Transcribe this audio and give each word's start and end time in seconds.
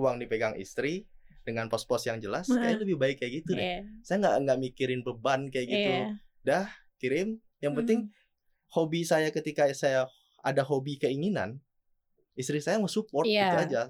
uang 0.00 0.16
dipegang 0.18 0.56
istri 0.56 1.04
dengan 1.40 1.68
pos-pos 1.68 2.04
yang 2.04 2.16
jelas 2.16 2.48
kayak 2.48 2.80
lebih 2.80 2.96
baik 2.96 3.16
kayak 3.18 3.42
gitu 3.42 3.52
deh. 3.52 3.62
Iya. 3.62 3.80
Saya 4.00 4.16
nggak 4.18 4.34
nggak 4.42 4.58
mikirin 4.60 5.00
beban 5.00 5.40
kayak 5.46 5.66
gitu. 5.66 5.90
Iya. 5.92 6.06
Dah 6.40 6.66
kirim. 6.96 7.28
Yang 7.58 7.72
penting 7.76 8.00
hobi 8.70 9.00
saya 9.02 9.28
ketika 9.28 9.68
saya 9.72 10.08
ada 10.40 10.62
hobi 10.62 10.96
keinginan, 10.96 11.60
istri 12.32 12.58
saya 12.58 12.76
mau 12.76 12.88
support 12.88 13.24
Iya. 13.24 13.44
gitu 13.46 13.56
aja. 13.68 13.82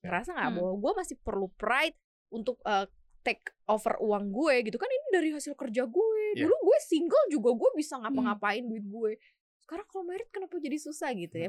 ngerasa 0.00 0.34
nggak 0.34 0.48
Hmm. 0.48 0.56
bahwa 0.58 0.72
gue 0.76 0.92
masih 0.96 1.16
perlu 1.18 1.46
pride 1.54 1.94
untuk 2.28 2.58
eh, 2.62 2.90
take 3.22 3.54
over 3.66 3.94
uang 4.02 4.34
gue 4.34 4.66
gitu 4.66 4.74
kan 4.74 4.90
ini 4.90 5.08
dari 5.14 5.30
hasil 5.30 5.54
kerja 5.54 5.86
gue 5.86 6.18
Iya. 6.34 6.42
dulu 6.42 6.54
gue 6.58 6.78
single 6.82 7.26
juga 7.30 7.54
gue 7.54 7.70
bisa 7.72 8.02
ngapa-ngapain 8.02 8.66
duit 8.66 8.82
gue 8.82 9.14
sekarang 9.62 9.86
kalau 9.86 10.02
merit 10.02 10.26
kenapa 10.28 10.58
jadi 10.58 10.74
susah 10.74 11.14
gitu 11.14 11.36
ya 11.38 11.48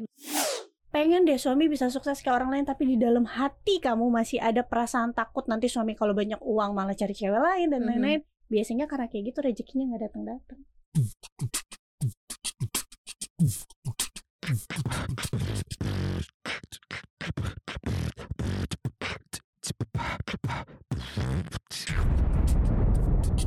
pengen 0.94 1.26
deh 1.26 1.42
suami 1.42 1.66
bisa 1.66 1.90
sukses 1.90 2.22
kayak 2.22 2.38
orang 2.38 2.50
lain 2.54 2.66
tapi 2.70 2.86
di 2.86 2.98
dalam 3.02 3.26
hati 3.26 3.82
kamu 3.82 4.14
masih 4.14 4.38
ada 4.38 4.62
perasaan 4.62 5.10
takut 5.12 5.50
nanti 5.50 5.66
suami 5.66 5.98
kalau 5.98 6.14
banyak 6.14 6.38
uang 6.38 6.72
malah 6.78 6.94
cari 6.94 7.18
cewek 7.18 7.42
lain 7.42 7.74
dan 7.74 7.82
Mhm. 7.82 7.88
lain-lain 7.90 8.22
biasanya 8.46 8.86
karena 8.86 9.10
kayak 9.10 9.34
gitu 9.34 9.40
rezekinya 9.42 9.90
nggak 9.90 10.04
datang 10.06 10.24
datang 10.30 10.60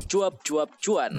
Cuap-cuap 0.06 0.70
cuan. 0.80 1.12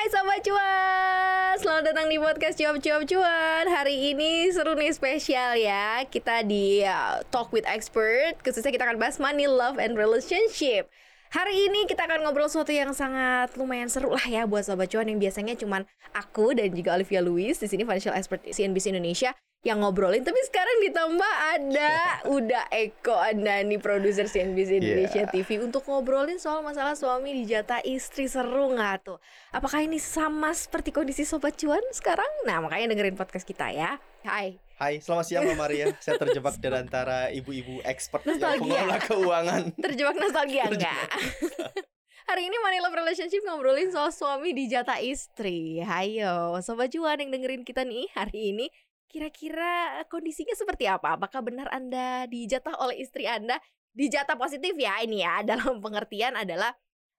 Hai 0.00 0.08
Sobat 0.08 0.40
Cuan. 0.40 1.60
Selamat 1.60 1.92
datang 1.92 2.08
di 2.08 2.16
podcast 2.16 2.56
Cuap 2.56 2.80
Cuap 2.80 3.04
Cuan. 3.04 3.68
Hari 3.68 4.16
ini 4.16 4.48
seru 4.48 4.72
nih 4.72 4.96
spesial 4.96 5.60
ya. 5.60 6.08
Kita 6.08 6.40
di 6.40 6.80
uh, 6.80 7.20
Talk 7.28 7.52
with 7.52 7.68
Expert. 7.68 8.40
Khususnya 8.40 8.72
kita 8.72 8.88
akan 8.88 8.96
bahas 8.96 9.20
money, 9.20 9.44
love, 9.44 9.76
and 9.76 10.00
relationship. 10.00 10.88
Hari 11.36 11.68
ini 11.68 11.84
kita 11.84 12.08
akan 12.08 12.24
ngobrol 12.24 12.48
sesuatu 12.48 12.72
yang 12.72 12.96
sangat 12.96 13.52
lumayan 13.60 13.92
seru 13.92 14.16
lah 14.16 14.24
ya 14.24 14.48
buat 14.48 14.64
Sobat 14.64 14.88
Cuan 14.88 15.04
yang 15.04 15.20
biasanya 15.20 15.52
cuman 15.60 15.84
aku 16.16 16.56
dan 16.56 16.72
juga 16.72 16.96
Olivia 16.96 17.20
Louis 17.20 17.52
di 17.60 17.68
sini 17.68 17.84
financial 17.84 18.16
expert 18.16 18.40
CNBC 18.40 18.96
Indonesia 18.96 19.36
yang 19.60 19.84
ngobrolin 19.84 20.24
tapi 20.24 20.40
sekarang 20.48 20.72
ditambah 20.88 21.32
ada 21.52 21.92
udah 22.36 22.64
Eko 22.72 23.12
Andani 23.12 23.76
produser 23.76 24.24
CNBC 24.24 24.80
Indonesia 24.80 25.12
Yeah. 25.20 25.28
TV 25.28 25.60
untuk 25.60 25.84
ngobrolin 25.84 26.40
soal 26.40 26.64
masalah 26.64 26.96
suami 26.96 27.44
dijatah 27.44 27.84
istri 27.84 28.24
seru 28.24 28.72
nggak 28.72 29.04
tuh 29.04 29.18
Apakah 29.52 29.84
ini 29.84 30.00
sama 30.00 30.56
seperti 30.56 30.94
kondisi 30.94 31.26
Sobat 31.26 31.58
Cuan 31.58 31.82
sekarang? 31.90 32.28
Nah, 32.46 32.62
makanya 32.62 32.94
dengerin 32.94 33.18
podcast 33.18 33.42
kita 33.42 33.66
ya. 33.68 33.98
Hai. 34.22 34.54
Hai, 34.78 35.02
selamat 35.02 35.26
siang 35.26 35.42
Mbak 35.42 35.58
Maria. 35.58 35.86
Saya 35.98 36.22
terjebak 36.22 36.54
di 36.54 36.70
antara 36.70 37.34
ibu-ibu 37.34 37.82
expert 37.82 38.22
yang 38.22 38.38
Nostalgia. 38.38 38.62
pengelola 38.62 38.98
keuangan. 39.02 39.62
Terjebak 39.90 40.16
nostalgia 40.16 40.64
enggak? 40.70 41.06
Hari 42.30 42.42
ini 42.46 42.56
Money 42.62 42.78
Love 42.78 42.94
Relationship 42.94 43.42
ngobrolin 43.42 43.90
soal 43.90 44.14
suami 44.14 44.54
dijatah 44.54 45.02
istri. 45.02 45.82
Hayo, 45.82 46.62
Sobat 46.62 46.94
Cuan 46.94 47.18
yang 47.18 47.34
dengerin 47.34 47.66
kita 47.66 47.82
nih 47.82 48.06
hari 48.14 48.54
ini 48.54 48.70
kira-kira 49.10 50.06
kondisinya 50.06 50.54
seperti 50.54 50.86
apa? 50.86 51.18
Apakah 51.18 51.42
benar 51.42 51.66
Anda 51.74 52.30
dijatah 52.30 52.78
oleh 52.78 53.02
istri 53.02 53.26
Anda? 53.26 53.58
Dijatah 53.90 54.38
positif 54.38 54.78
ya 54.78 55.02
ini 55.02 55.26
ya, 55.26 55.42
dalam 55.50 55.82
pengertian 55.82 56.38
adalah 56.38 56.70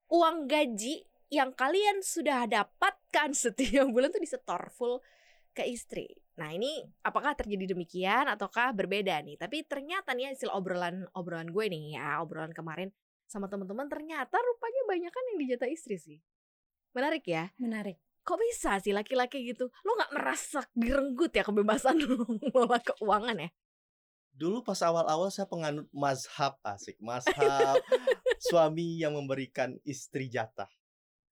uang 0.08 0.48
gaji 0.48 1.04
yang 1.32 1.52
kalian 1.52 2.00
sudah 2.00 2.48
dapatkan 2.48 3.36
setiap 3.36 3.92
bulan 3.92 4.12
tuh 4.12 4.24
disetor 4.24 4.72
full 4.72 5.04
ke 5.52 5.68
istri. 5.68 6.08
Nah 6.40 6.56
ini 6.56 6.80
apakah 7.04 7.36
terjadi 7.36 7.76
demikian 7.76 8.28
ataukah 8.32 8.72
berbeda 8.72 9.20
nih? 9.20 9.36
Tapi 9.36 9.68
ternyata 9.68 10.16
nih 10.16 10.32
hasil 10.32 10.48
obrolan 10.48 11.04
obrolan 11.12 11.52
gue 11.52 11.66
nih 11.68 12.00
ya 12.00 12.24
obrolan 12.24 12.56
kemarin 12.56 12.88
sama 13.28 13.52
teman-teman 13.52 13.88
ternyata 13.92 14.40
rupanya 14.40 14.82
banyak 14.88 15.12
kan 15.12 15.24
yang 15.36 15.38
dijatah 15.44 15.70
istri 15.72 16.00
sih. 16.00 16.20
Menarik 16.92 17.24
ya? 17.28 17.52
menarik 17.60 18.00
Kok 18.22 18.38
bisa 18.38 18.78
sih 18.78 18.94
laki-laki 18.94 19.42
gitu? 19.42 19.70
Lo 19.82 19.98
nggak 19.98 20.14
merasa 20.14 20.62
direnggut 20.78 21.34
ya 21.34 21.42
kebebasan 21.42 21.98
lo 22.06 22.22
mengelola 22.30 22.78
keuangan 22.82 23.38
ya? 23.42 23.50
Dulu 24.32 24.64
pas 24.64 24.80
awal-awal 24.86 25.28
saya 25.34 25.50
penganut 25.50 25.90
mazhab 25.92 26.56
asik, 26.62 26.98
mazhab 27.02 27.82
suami 28.50 29.02
yang 29.02 29.18
memberikan 29.18 29.76
istri 29.84 30.30
jatah. 30.30 30.70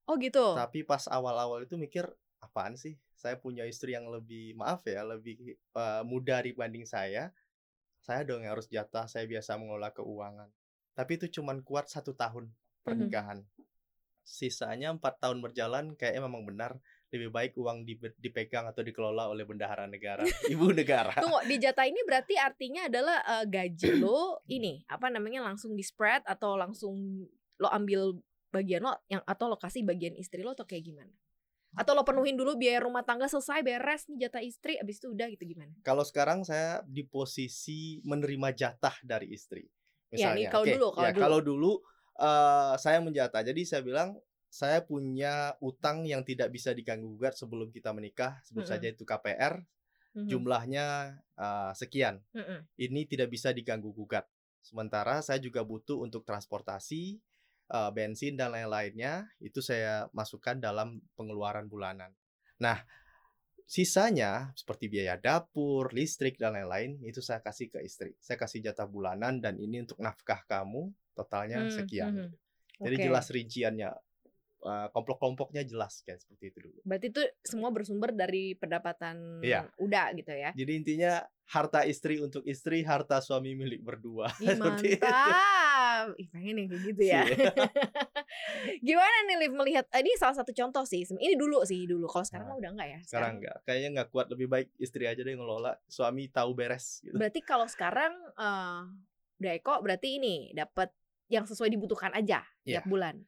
Oh 0.09 0.17
gitu. 0.17 0.57
Tapi 0.57 0.81
pas 0.81 1.05
awal-awal 1.05 1.69
itu 1.69 1.77
mikir 1.77 2.09
apaan 2.41 2.73
sih? 2.73 2.97
Saya 3.13 3.37
punya 3.37 3.67
istri 3.69 3.93
yang 3.93 4.09
lebih 4.09 4.57
maaf 4.57 4.81
ya, 4.89 5.05
lebih 5.05 5.57
eh, 5.57 6.03
muda 6.03 6.41
dibanding 6.41 6.89
saya. 6.89 7.29
Saya 8.01 8.25
dong 8.25 8.41
yang 8.41 8.57
harus 8.57 8.65
jatah. 8.65 9.05
Saya 9.05 9.29
biasa 9.29 9.61
mengelola 9.61 9.93
keuangan. 9.93 10.49
Tapi 10.97 11.11
itu 11.21 11.39
cuman 11.39 11.61
kuat 11.61 11.87
satu 11.87 12.17
tahun 12.17 12.49
pernikahan. 12.81 13.45
Sisanya 14.29 14.93
empat 14.93 15.17
tahun 15.17 15.41
berjalan, 15.41 15.97
kayaknya 15.97 16.21
memang 16.29 16.45
benar 16.45 16.77
lebih 17.09 17.33
baik 17.33 17.57
uang 17.57 17.81
di- 17.81 17.97
dipegang 18.21 18.69
atau 18.69 18.85
dikelola 18.85 19.25
oleh 19.33 19.41
bendahara 19.41 19.89
negara, 19.89 20.21
ibu 20.53 20.69
negara. 20.69 21.17
Tunggu, 21.17 21.41
dijatah 21.49 21.89
ini 21.89 22.05
berarti 22.05 22.37
artinya 22.37 22.85
adalah 22.85 23.17
eh, 23.25 23.45
gaji 23.49 23.97
lo 24.05 24.45
ini 24.45 24.85
apa 24.85 25.09
namanya 25.09 25.41
langsung 25.41 25.73
di 25.73 25.81
spread 25.81 26.21
atau 26.29 26.53
langsung 26.53 27.25
lo 27.57 27.67
ambil 27.73 28.21
bagian 28.53 28.85
lo 28.85 28.93
yang 29.09 29.25
atau 29.25 29.49
lokasi 29.49 29.81
bagian 29.81 30.13
istri 30.13 30.45
lo 30.45 30.53
atau 30.53 30.69
kayak 30.69 30.85
gimana? 30.85 31.13
Atau 31.73 31.97
lo 31.97 32.05
penuhin 32.05 32.37
dulu 32.37 32.57
biaya 32.57 32.85
rumah 32.85 33.01
tangga 33.01 33.25
selesai 33.25 33.65
beres 33.65 34.05
nih 34.09 34.29
jatah 34.29 34.45
istri 34.45 34.77
abis 34.77 35.01
itu 35.01 35.09
udah 35.09 35.27
gitu 35.33 35.49
gimana? 35.49 35.73
Kalau 35.81 36.05
sekarang 36.05 36.45
saya 36.45 36.85
di 36.85 37.05
posisi 37.05 38.01
menerima 38.05 38.53
jatah 38.53 38.93
dari 39.01 39.33
istri. 39.33 39.65
Ya, 40.13 40.33
Misalnya, 40.33 40.33
nih, 40.33 40.45
kalau 40.49 40.65
Oke, 40.65 40.73
dulu, 40.73 40.87
kalau 40.89 41.05
ya, 41.05 41.09
dulu. 41.13 41.21
kalau 41.21 41.39
dulu 41.41 41.71
eh, 42.19 42.73
saya 42.75 42.99
menjatah. 42.99 43.41
Jadi 43.47 43.63
saya 43.63 43.81
bilang 43.81 44.19
saya 44.49 44.81
punya 44.81 45.53
utang 45.61 46.03
yang 46.09 46.25
tidak 46.25 46.49
bisa 46.49 46.73
diganggu 46.73 47.05
gugat 47.15 47.37
sebelum 47.37 47.69
kita 47.69 47.93
menikah. 47.95 48.41
Sebut 48.43 48.65
Mm-mm. 48.65 48.73
saja 48.75 48.87
itu 48.89 49.05
KPR. 49.07 49.61
Mhm. 50.17 50.27
Jumlahnya 50.27 50.85
eh, 51.39 51.71
sekian. 51.77 52.19
Mm-mm. 52.35 52.67
Ini 52.75 53.01
tidak 53.07 53.31
bisa 53.31 53.55
diganggu 53.55 53.93
gugat. 53.95 54.27
Sementara 54.59 55.23
saya 55.23 55.39
juga 55.39 55.63
butuh 55.63 56.03
untuk 56.03 56.27
transportasi, 56.27 57.17
eh, 57.71 57.91
bensin 57.95 58.35
dan 58.35 58.51
lain-lainnya. 58.51 59.29
Itu 59.39 59.63
saya 59.63 60.11
masukkan 60.11 60.59
dalam 60.59 60.99
pengeluaran 61.15 61.71
bulanan. 61.71 62.11
Nah, 62.59 62.83
sisanya 63.69 64.49
seperti 64.57 64.89
biaya 64.89 65.13
dapur, 65.15 65.93
listrik 65.93 66.41
dan 66.41 66.57
lain-lain 66.57 66.97
itu 67.05 67.21
saya 67.21 67.37
kasih 67.39 67.69
ke 67.69 67.85
istri. 67.85 68.17
Saya 68.17 68.41
kasih 68.41 68.65
jatah 68.65 68.89
bulanan 68.89 69.37
dan 69.39 69.61
ini 69.61 69.85
untuk 69.85 70.01
nafkah 70.01 70.41
kamu 70.49 70.89
totalnya 71.19 71.59
Hmm, 71.61 71.73
sekian. 71.73 72.13
mhm. 72.15 72.29
Jadi 72.79 72.95
jelas 73.03 73.27
rinciannya 73.27 73.91
eh, 74.59 74.87
kelompok-kelompoknya 74.91 75.63
jelas 75.63 76.03
kayak 76.03 76.19
seperti 76.19 76.51
itu 76.51 76.59
dulu. 76.61 76.79
Berarti 76.83 77.07
itu 77.07 77.21
semua 77.39 77.71
bersumber 77.71 78.11
dari 78.11 78.55
pendapatan 78.55 79.39
Iya. 79.39 79.67
udah 79.75 80.11
gitu 80.11 80.31
ya. 80.31 80.51
Jadi 80.51 80.71
intinya 80.75 81.23
harta 81.47 81.81
istri 81.83 82.19
untuk 82.19 82.43
istri, 82.43 82.83
harta 82.83 83.19
suami 83.19 83.55
milik 83.55 83.79
berdua. 83.79 84.27
Ih, 84.37 84.51
Seperti 84.59 84.99
mantap. 84.99 86.11
Ih, 86.15 86.27
pengen 86.27 86.55
yang 86.59 86.67
kayak 86.69 86.83
gitu 86.85 87.03
ya. 87.03 87.23
Iya. 87.23 87.23
Gimana 88.87 89.15
nih 89.27 89.37
Liv 89.39 89.53
melihat 89.55 89.85
eh, 89.89 90.03
ini 90.03 90.11
salah 90.15 90.35
satu 90.35 90.51
contoh 90.51 90.83
sih. 90.83 91.03
Ini 91.03 91.35
dulu 91.35 91.63
sih 91.63 91.87
dulu. 91.87 92.05
Kalau 92.07 92.25
sekarang 92.25 92.47
Nah, 92.47 92.53
mah 92.53 92.59
udah 92.59 92.71
enggak 92.75 92.89
ya. 92.89 92.99
Sekarang 93.03 93.31
enggak, 93.39 93.55
kayaknya 93.63 93.89
nggak 93.95 94.09
kuat 94.11 94.27
lebih 94.27 94.47
baik 94.47 94.67
istri 94.75 95.03
aja 95.05 95.19
deh 95.19 95.31
yang 95.31 95.39
ngelola, 95.39 95.79
suami 95.87 96.27
tahu 96.27 96.51
beres 96.51 96.99
gitu. 96.99 97.15
Berarti 97.15 97.39
kalau 97.41 97.65
sekarang 97.65 98.11
eh 98.35 98.81
udah 99.39 99.51
Eko 99.55 99.79
berarti 99.79 100.19
ini 100.19 100.51
dapat 100.51 100.91
yang 101.29 101.45
sesuai 101.45 101.69
dibutuhkan 101.69 102.11
aja 102.11 102.41
Iya. 102.61 102.81
tiap 102.81 102.85
bulan. 102.85 103.21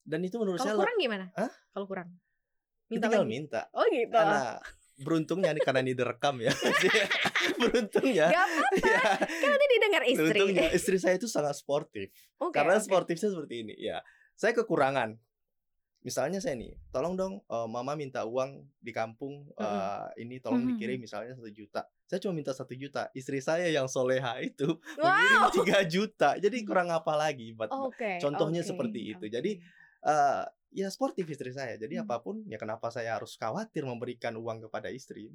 Dan 0.00 0.22
itu 0.22 0.36
menurut 0.36 0.56
saya 0.56 0.72
Kalau 0.72 0.84
kurang 0.84 0.96
gimana? 0.96 1.26
Hah? 1.34 1.50
Kalau 1.72 1.86
kurang? 1.86 2.08
minta 2.86 2.86
Minta 2.86 3.04
tinggal 3.10 3.24
lagi. 3.24 3.32
minta. 3.32 3.60
Oh 3.72 3.84
gitu. 3.88 4.12
Karena 4.12 4.40
beruntungnya 4.96 5.50
nih 5.50 5.62
karena 5.62 5.80
ini 5.82 5.92
direkam 5.92 6.36
ya. 6.38 6.52
beruntungnya. 7.60 8.26
Gak 8.28 8.44
apa-apa. 8.44 8.76
ya, 8.78 9.00
Kan 9.18 9.48
nanti 9.50 9.66
didengar 9.68 10.02
istri. 10.04 10.20
beruntungnya 10.22 10.64
istri 10.70 10.96
saya 10.96 11.14
itu 11.16 11.26
sangat 11.26 11.54
sportif. 11.54 12.08
Oke, 12.38 12.54
Karena 12.54 12.76
oke. 12.76 12.84
sportifnya 12.84 13.28
seperti 13.28 13.54
ini, 13.60 13.74
ya. 13.76 13.98
Saya 14.32 14.52
kekurangan. 14.54 15.16
Misalnya 16.00 16.38
saya 16.38 16.54
nih, 16.54 16.78
tolong 16.88 17.18
dong, 17.18 17.34
eh, 17.42 17.66
mama 17.66 17.92
minta 17.92 18.22
uang 18.22 18.62
di 18.78 18.94
kampung, 18.94 19.50
eh, 19.52 20.04
ini 20.18 20.38
tolong 20.38 20.62
dikirim 20.64 21.02
misalnya 21.02 21.34
satu 21.34 21.50
juta. 21.50 21.82
Saya 22.06 22.18
cuma 22.18 22.32
minta 22.32 22.50
satu 22.50 22.72
juta. 22.72 23.10
Istri 23.12 23.38
saya 23.40 23.66
yang 23.66 23.86
soleha 23.86 24.38
itu 24.40 24.78
Wow. 24.94 25.04
mengirim 25.04 25.42
tiga 25.52 25.78
juta. 25.82 26.30
Jadi 26.36 26.62
kurang 26.62 26.88
apa 26.88 27.12
lagi? 27.12 27.50
buat 27.50 27.68
Oke. 27.68 28.18
Contohnya 28.18 28.62
oke, 28.62 28.68
seperti 28.68 29.00
itu. 29.10 29.18
oke. 29.20 29.28
Jadi, 29.28 29.58
eh, 30.02 30.42
ya 30.72 30.86
sportif 30.86 31.26
istri 31.26 31.50
saya. 31.50 31.74
Jadi 31.74 31.96
Hmm. 31.96 32.04
apa 32.04 32.18
pun, 32.20 32.46
ya 32.46 32.56
kenapa 32.56 32.88
saya 32.88 33.14
harus 33.14 33.34
khawatir 33.34 33.82
memberikan 33.82 34.34
uang 34.34 34.62
kepada 34.62 34.86
istri? 34.88 35.34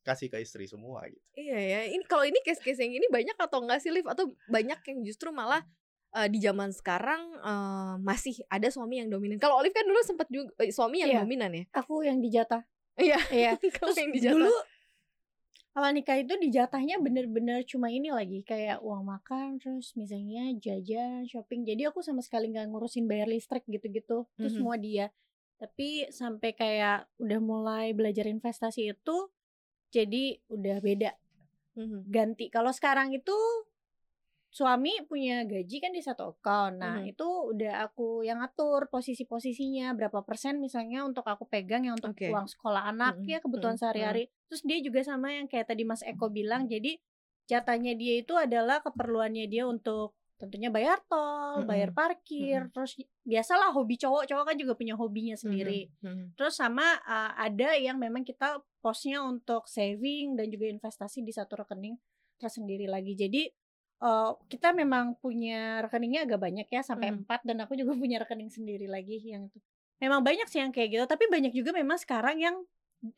Kasih 0.00 0.28
ke 0.28 0.36
istri 0.38 0.64
semua 0.64 1.04
gitu. 1.04 1.20
Iya 1.34 1.56
ya, 1.56 1.80
ini 1.86 2.04
kalau 2.04 2.20
ini 2.22 2.36
case-case 2.40 2.76
yang 2.78 2.92
ini 2.94 3.08
banyak 3.08 3.32
atau 3.34 3.60
enggak 3.60 3.80
sih 3.80 3.88
Liv? 3.88 4.04
Atau 4.04 4.36
banyak 4.46 4.80
yang 4.82 4.98
justru 5.02 5.28
malah 5.30 5.64
eh, 6.10 6.26
di 6.26 6.36
zaman 6.38 6.68
sekarang 6.70 7.22
eh, 7.34 7.94
masih 7.98 8.40
ada 8.46 8.66
suami 8.66 8.98
yang 8.98 9.08
dominan. 9.08 9.36
Kalau 9.36 9.56
Olive 9.56 9.72
kan 9.72 9.84
dulu 9.84 10.00
sempat 10.00 10.26
juga 10.26 10.52
eh, 10.58 10.68
suami 10.68 11.00
yang 11.00 11.10
Iya. 11.10 11.20
dominan 11.22 11.50
ya. 11.50 11.64
aku 11.72 12.02
yang 12.02 12.18
dijatah 12.18 12.60
Iya. 12.98 13.16
iya 13.30 13.52
Terus 13.62 13.96
yang 13.96 14.10
dijatah. 14.10 14.34
dulu 14.36 14.52
awal 15.80 15.96
nikah 15.96 16.20
itu 16.20 16.36
dijatahnya 16.36 17.00
bener-bener 17.00 17.64
cuma 17.64 17.88
ini 17.88 18.12
lagi 18.12 18.44
kayak 18.44 18.84
uang 18.84 19.02
makan 19.08 19.56
terus 19.56 19.96
misalnya 19.96 20.52
jajan 20.60 21.24
shopping. 21.24 21.64
Jadi 21.64 21.88
aku 21.88 22.04
sama 22.04 22.20
sekali 22.20 22.52
nggak 22.52 22.68
ngurusin 22.68 23.08
bayar 23.08 23.26
listrik 23.32 23.64
gitu-gitu. 23.64 24.28
Terus 24.36 24.52
Mhm. 24.54 24.58
semua 24.60 24.76
dia. 24.76 25.06
Tapi 25.60 26.08
sampai 26.12 26.50
kayak 26.56 27.08
udah 27.20 27.40
mulai 27.40 27.86
belajar 27.96 28.28
investasi 28.28 28.92
itu 28.92 29.16
jadi 29.90 30.38
udah 30.52 30.78
beda. 30.84 31.12
Mhm. 31.78 32.04
ganti. 32.10 32.50
Kalau 32.52 32.74
sekarang 32.74 33.14
itu 33.14 33.36
suami 34.50 34.98
punya 35.06 35.46
gaji 35.46 35.76
kan 35.78 35.94
di 35.94 36.02
satu 36.02 36.34
account 36.34 36.74
nah 36.82 36.98
Mhm. 37.00 37.14
itu 37.14 37.26
udah 37.54 37.86
aku 37.86 38.26
yang 38.26 38.42
ngatur 38.42 38.90
posisi-posisinya 38.90 39.94
berapa 39.94 40.26
persen 40.26 40.58
misalnya 40.58 41.06
untuk 41.06 41.22
aku 41.22 41.46
pegang 41.46 41.86
yang 41.86 41.94
untuk 41.98 42.12
Oke. 42.18 42.28
uang 42.34 42.50
sekolah 42.50 42.82
anak 42.90 43.14
Mhm, 43.22 43.30
ya 43.30 43.38
kebutuhan 43.38 43.78
mhm, 43.78 43.80
sehari-hari 43.80 44.22
terus 44.50 44.62
dia 44.66 44.78
juga 44.82 45.00
sama 45.06 45.30
yang 45.30 45.46
kayak 45.46 45.70
tadi 45.70 45.86
Mas 45.86 46.02
Eko 46.02 46.26
bilang 46.34 46.66
jadi 46.66 46.98
jatahnya 47.46 47.94
dia 47.98 48.22
itu 48.22 48.34
adalah 48.34 48.82
keperluannya 48.82 49.46
dia 49.50 49.66
untuk 49.66 50.14
tentunya 50.40 50.72
bayar 50.72 50.98
tol, 51.04 51.68
bayar 51.68 51.92
Mhm, 51.92 51.96
parkir, 51.98 52.60
mhm. 52.64 52.72
terus 52.72 52.96
biasalah 53.28 53.76
hobi 53.76 54.00
cowok, 54.00 54.24
cowok 54.24 54.44
kan 54.48 54.56
juga 54.56 54.72
punya 54.72 54.96
hobinya 54.96 55.36
sendiri. 55.36 55.92
Mhm, 56.00 56.08
mhm. 56.08 56.26
Terus 56.38 56.56
sama 56.56 56.96
uh, 57.04 57.36
ada 57.36 57.76
yang 57.76 58.00
memang 58.00 58.24
kita 58.24 58.64
posnya 58.80 59.20
untuk 59.20 59.68
saving 59.68 60.40
dan 60.40 60.48
juga 60.48 60.64
investasi 60.72 61.20
di 61.20 61.28
satu 61.36 61.60
rekening 61.60 62.00
tersendiri 62.40 62.88
lagi. 62.88 63.12
Jadi 63.12 63.52
uh, 64.00 64.36
kita 64.48 64.72
memang 64.72 65.16
punya 65.16 65.84
rekeningnya 65.84 66.24
agak 66.24 66.40
banyak 66.40 66.66
ya 66.66 66.80
sampai 66.80 67.12
Hmm. 67.12 67.22
empat 67.24 67.40
dan 67.44 67.60
aku 67.60 67.76
juga 67.76 67.92
punya 68.02 68.20
rekening 68.20 68.50
sendiri 68.50 68.84
lagi 68.84 69.20
yang 69.22 69.46
itu. 69.46 69.58
Memang 70.00 70.24
banyak 70.24 70.48
sih 70.48 70.58
yang 70.58 70.72
kayak 70.72 70.88
gitu, 70.96 71.04
tapi 71.04 71.28
banyak 71.28 71.52
juga 71.52 71.76
memang 71.76 72.00
sekarang 72.00 72.40
yang 72.40 72.56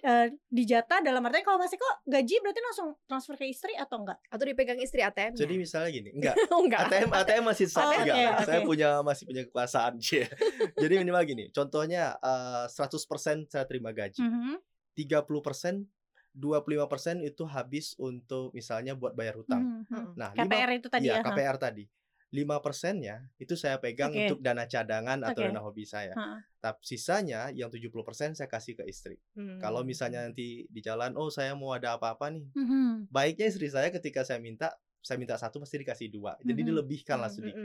uh, 0.03 0.27
dijatah 0.51 0.99
dalam 0.99 1.23
artinya 1.23 1.47
kalau 1.47 1.63
masih 1.63 1.79
kok 1.79 1.95
gaji 2.03 2.43
berarti 2.43 2.59
langsung 2.59 2.99
transfer 3.07 3.39
ke 3.39 3.47
istri 3.47 3.71
atau 3.79 4.03
enggak? 4.03 4.19
Atau 4.27 4.51
dipegang 4.51 4.83
istri 4.83 4.99
ATM-nya? 4.99 5.39
Jadi 5.39 5.55
misalnya 5.57 5.91
gini, 5.95 6.11
enggak 6.19 6.35
oh, 6.51 6.67
enggak. 6.67 6.91
ATM 6.91 7.11
ATM 7.15 7.45
masih 7.47 7.67
Oh, 7.71 7.75
sah 7.79 7.87
enggak. 7.87 8.15
oke, 8.19 8.43
Saya 8.43 8.59
oke. 8.59 8.67
punya 8.67 8.89
masih 8.99 9.25
punya 9.31 9.43
kekuasaan 9.47 9.95
sih. 10.03 10.27
Jadi 10.75 10.95
minimal 10.99 11.23
gini, 11.23 11.45
contohnya 11.55 12.19
eh, 12.19 12.67
100% 12.67 13.47
saya 13.47 13.63
terima 13.63 13.95
gaji. 13.95 14.19
Mhm. 14.19 14.59
30% 14.93 15.87
25% 16.33 17.21
itu 17.23 17.45
habis 17.45 17.93
untuk 17.97 18.51
misalnya 18.53 18.97
buat 18.97 19.13
bayar 19.13 19.37
hutang. 19.37 19.85
Mhm, 19.85 19.93
mhm. 19.93 20.13
Nah, 20.17 20.31
lima- 20.33 20.49
KPR 20.49 20.71
itu 20.75 20.89
tadi 20.89 21.05
Iya, 21.09 21.21
ya. 21.21 21.23
ha. 21.23 21.27
KPR 21.29 21.57
tadi. 21.61 21.85
5%-nya 22.33 23.29
itu 23.37 23.53
saya 23.61 23.77
pegang 23.77 24.09
Oke. 24.09 24.25
untuk 24.25 24.41
dana 24.41 24.65
cadangan 24.65 25.21
atau 25.21 25.37
Oke. 25.37 25.53
dana 25.53 25.61
hobi 25.61 25.85
saya. 25.85 26.17
Ha. 26.17 26.41
Tapi 26.65 26.81
sisanya 26.81 27.53
yang 27.53 27.69
70% 27.69 28.33
saya 28.33 28.49
kasih 28.49 28.81
ke 28.81 28.89
istri. 28.89 29.21
Hmm. 29.37 29.61
Kalau 29.61 29.85
misalnya 29.85 30.25
nanti 30.25 30.65
di 30.65 30.81
jalan, 30.81 31.13
oh 31.21 31.29
saya 31.29 31.53
mau 31.53 31.77
ada 31.77 32.01
apa-apa 32.01 32.33
nih. 32.33 32.49
Mhm. 32.57 33.13
Baiknya 33.13 33.53
istri 33.53 33.69
saya 33.69 33.93
ketika 33.93 34.25
saya 34.25 34.41
minta, 34.41 34.73
saya 35.03 35.19
minta 35.19 35.35
satu 35.35 35.59
pasti 35.59 35.83
dikasih 35.83 36.09
dua. 36.15 36.39
Jadi 36.39 36.63
dilebihkan 36.63 37.19
lah 37.19 37.27
sedikit. 37.27 37.59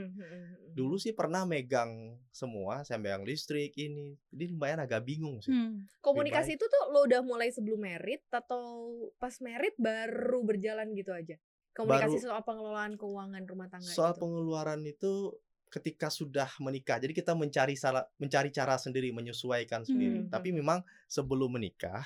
Dulu 0.74 0.98
sih 0.98 1.14
pernah 1.14 1.46
megang 1.46 2.18
semua, 2.34 2.82
saya 2.82 2.98
megang 2.98 3.22
listrik 3.22 3.78
ini. 3.78 4.18
Jadi 4.34 4.50
lumayan 4.50 4.82
agak 4.82 5.06
bingung 5.06 5.38
sih. 5.40 5.54
Hmm. 5.54 5.86
Komunikasi 6.02 6.58
itu 6.58 6.66
tuh 6.66 6.84
lo 6.90 7.06
udah 7.06 7.22
mulai 7.22 7.54
sebelum 7.54 7.78
merit 7.78 8.26
atau 8.34 8.90
pas 9.22 9.38
merit 9.38 9.78
baru 9.78 10.42
berjalan 10.42 10.98
gitu 10.98 11.14
aja? 11.14 11.38
Komunikasi 11.78 12.18
Baru- 12.18 12.26
soal 12.26 12.42
pengelolaan 12.42 12.94
keuangan 12.98 13.44
rumah 13.46 13.70
tangga 13.70 13.86
Soal 13.86 14.18
gitu. 14.18 14.26
pengeluaran 14.26 14.82
itu 14.82 15.38
ketika 15.70 16.10
sudah 16.10 16.50
menikah. 16.58 16.98
Jadi 16.98 17.14
kita 17.14 17.38
mencari 17.38 17.78
salah 17.78 18.02
mencari 18.18 18.50
cara 18.50 18.82
sendiri, 18.82 19.14
menyesuaikan 19.14 19.86
sendiri. 19.86 20.26
Hmm. 20.26 20.32
Tapi 20.34 20.50
memang 20.58 20.82
sebelum 21.06 21.54
menikah 21.54 22.02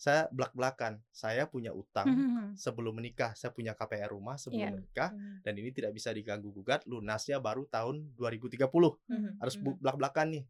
saya 0.00 0.32
belak-belakan. 0.32 0.96
Saya 1.12 1.44
punya 1.44 1.76
utang 1.76 2.08
Mhm. 2.08 2.56
sebelum 2.56 2.96
menikah, 2.96 3.36
saya 3.36 3.52
punya 3.52 3.76
KPR 3.76 4.08
rumah 4.08 4.40
sebelum 4.40 4.64
Iya. 4.64 4.72
menikah 4.72 5.10
Hmm. 5.12 5.44
dan 5.44 5.52
ini 5.52 5.68
tidak 5.70 5.92
bisa 5.92 6.08
diganggu 6.08 6.48
gugat. 6.48 6.88
Lunasnya 6.88 7.36
baru 7.36 7.68
tahun 7.68 8.16
2030. 8.16 8.96
Mhm, 9.06 9.36
Harus 9.36 9.60
mhm. 9.60 9.62
bu- 9.62 9.76
belak-belakan 9.76 10.26
nih. 10.32 10.44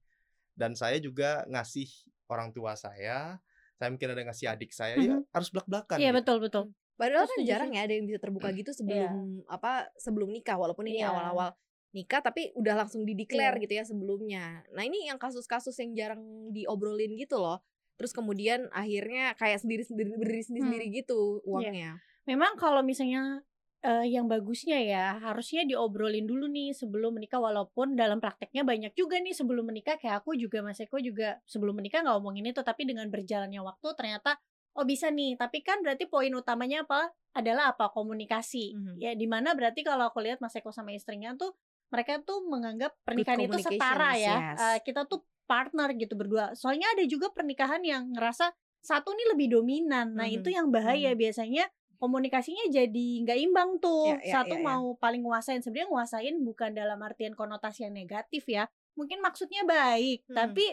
Dan 0.55 0.79
saya 0.79 1.03
juga 1.03 1.43
ngasih 1.51 1.91
orang 2.31 2.55
tua 2.55 2.79
saya, 2.79 3.43
saya 3.75 3.89
mungkin 3.91 4.15
ada 4.15 4.23
ngasih 4.23 4.47
adik 4.47 4.71
saya, 4.71 4.95
ya 4.95 5.19
Mhm. 5.19 5.35
harus 5.35 5.51
belak-belakan. 5.51 5.99
Iya 5.99 6.15
gitu. 6.15 6.19
betul 6.23 6.37
betul. 6.39 6.65
Padahal 6.95 7.27
kan 7.27 7.39
jarang 7.43 7.71
sih. 7.73 7.77
ya 7.77 7.83
ada 7.83 7.95
yang 7.97 8.07
bisa 8.07 8.19
terbuka 8.21 8.49
gitu 8.53 8.71
sebelum 8.71 9.43
apa 9.49 9.89
sebelum 9.97 10.31
nikah 10.31 10.55
walaupun 10.55 10.85
ini 10.85 11.01
Iya. 11.01 11.11
awal-awal 11.11 11.57
nikah 11.91 12.23
tapi 12.23 12.55
udah 12.55 12.87
langsung 12.87 13.03
dideklar 13.03 13.59
Iya. 13.59 13.63
gitu 13.67 13.73
ya 13.75 13.83
sebelumnya. 13.83 14.63
Nah, 14.71 14.87
ini 14.87 15.11
yang 15.11 15.19
kasus-kasus 15.19 15.75
yang 15.81 15.91
jarang 15.91 16.23
diobrolin 16.53 17.19
gitu 17.19 17.35
loh. 17.35 17.59
Terus 18.01 18.17
kemudian 18.17 18.73
akhirnya 18.73 19.37
kayak 19.37 19.61
sendiri-sendiri 19.61 20.17
berdiri 20.17 20.41
sendiri-sendiri 20.41 20.87
Hmm. 20.89 20.97
gitu 21.05 21.19
uangnya. 21.45 22.01
Memang 22.25 22.57
kalau 22.57 22.81
misalnya 22.81 23.45
eh, 23.81 24.05
yang 24.13 24.29
bagusnya 24.29 24.77
ya 24.77 25.17
harusnya 25.21 25.65
diobrolin 25.65 26.29
dulu 26.29 26.49
nih 26.49 26.77
sebelum 26.77 27.17
menikah 27.17 27.41
walaupun 27.41 27.97
dalam 27.97 28.21
prakteknya 28.21 28.61
banyak 28.61 28.93
juga 28.93 29.17
nih 29.17 29.33
sebelum 29.33 29.73
menikah 29.73 29.97
kayak 29.97 30.21
aku 30.21 30.37
juga 30.37 30.61
Mas 30.61 30.81
Eko 30.85 31.01
juga 31.01 31.41
sebelum 31.49 31.81
menikah 31.81 32.05
nggak 32.05 32.13
ngomongin 32.13 32.53
itu 32.53 32.61
tapi 32.61 32.85
dengan 32.85 33.09
berjalannya 33.09 33.57
waktu 33.65 33.89
ternyata 33.97 34.37
oh 34.77 34.85
bisa 34.85 35.09
nih 35.09 35.33
tapi 35.41 35.65
kan 35.65 35.81
berarti 35.81 36.05
poin 36.13 36.29
utamanya 36.37 36.85
apa 36.85 37.09
adalah 37.33 37.73
apa 37.73 37.89
komunikasi 37.89 38.77
Mhm. 38.77 38.95
ya 39.01 39.17
di 39.17 39.25
mana 39.25 39.57
berarti 39.57 39.81
kalau 39.81 40.13
aku 40.13 40.21
lihat 40.29 40.45
Mas 40.45 40.53
Eko 40.53 40.77
sama 40.77 40.93
istrinya 40.93 41.33
tuh 41.41 41.57
mereka 41.89 42.21
tuh 42.21 42.45
menganggap 42.53 42.93
pernikahan 43.01 43.49
itu 43.49 43.65
setara 43.65 44.13
ya 44.13 44.37
yes. 44.53 44.61
Eh, 44.61 44.79
kita 44.85 45.09
tuh 45.09 45.25
partner 45.51 45.91
gitu 45.99 46.15
berdua. 46.15 46.55
Soalnya 46.55 46.87
ada 46.95 47.03
juga 47.11 47.27
pernikahan 47.35 47.83
yang 47.83 48.15
ngerasa 48.15 48.55
satu 48.79 49.11
nih 49.11 49.35
lebih 49.35 49.59
dominan. 49.59 50.15
Nah 50.15 50.31
Mhm. 50.31 50.37
itu 50.39 50.49
yang 50.55 50.71
bahaya 50.71 51.11
biasanya 51.19 51.67
komunikasinya 51.99 52.71
jadi 52.71 53.09
nggak 53.27 53.39
imbang 53.45 53.71
tuh. 53.83 54.15
Ya, 54.15 54.17
ya, 54.23 54.33
satu 54.41 54.55
ya, 54.57 54.63
mau 54.63 54.95
paling 54.97 55.21
nguasain 55.21 55.61
sebenarnya 55.61 55.91
nguasain 55.91 56.35
bukan 56.41 56.71
dalam 56.73 56.97
artian 57.03 57.35
konotasi 57.35 57.85
yang 57.85 57.93
negatif 57.99 58.47
ya 58.47 58.71
mungkin 58.97 59.19
maksudnya 59.21 59.67
baik. 59.69 60.25
Hmm. 60.31 60.37
tapi 60.39 60.67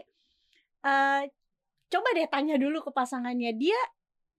eh 0.84 1.24
coba 1.88 2.08
deh 2.16 2.28
tanya 2.28 2.56
dulu 2.56 2.80
ke 2.84 2.92
pasangannya 2.92 3.52
dia 3.56 3.76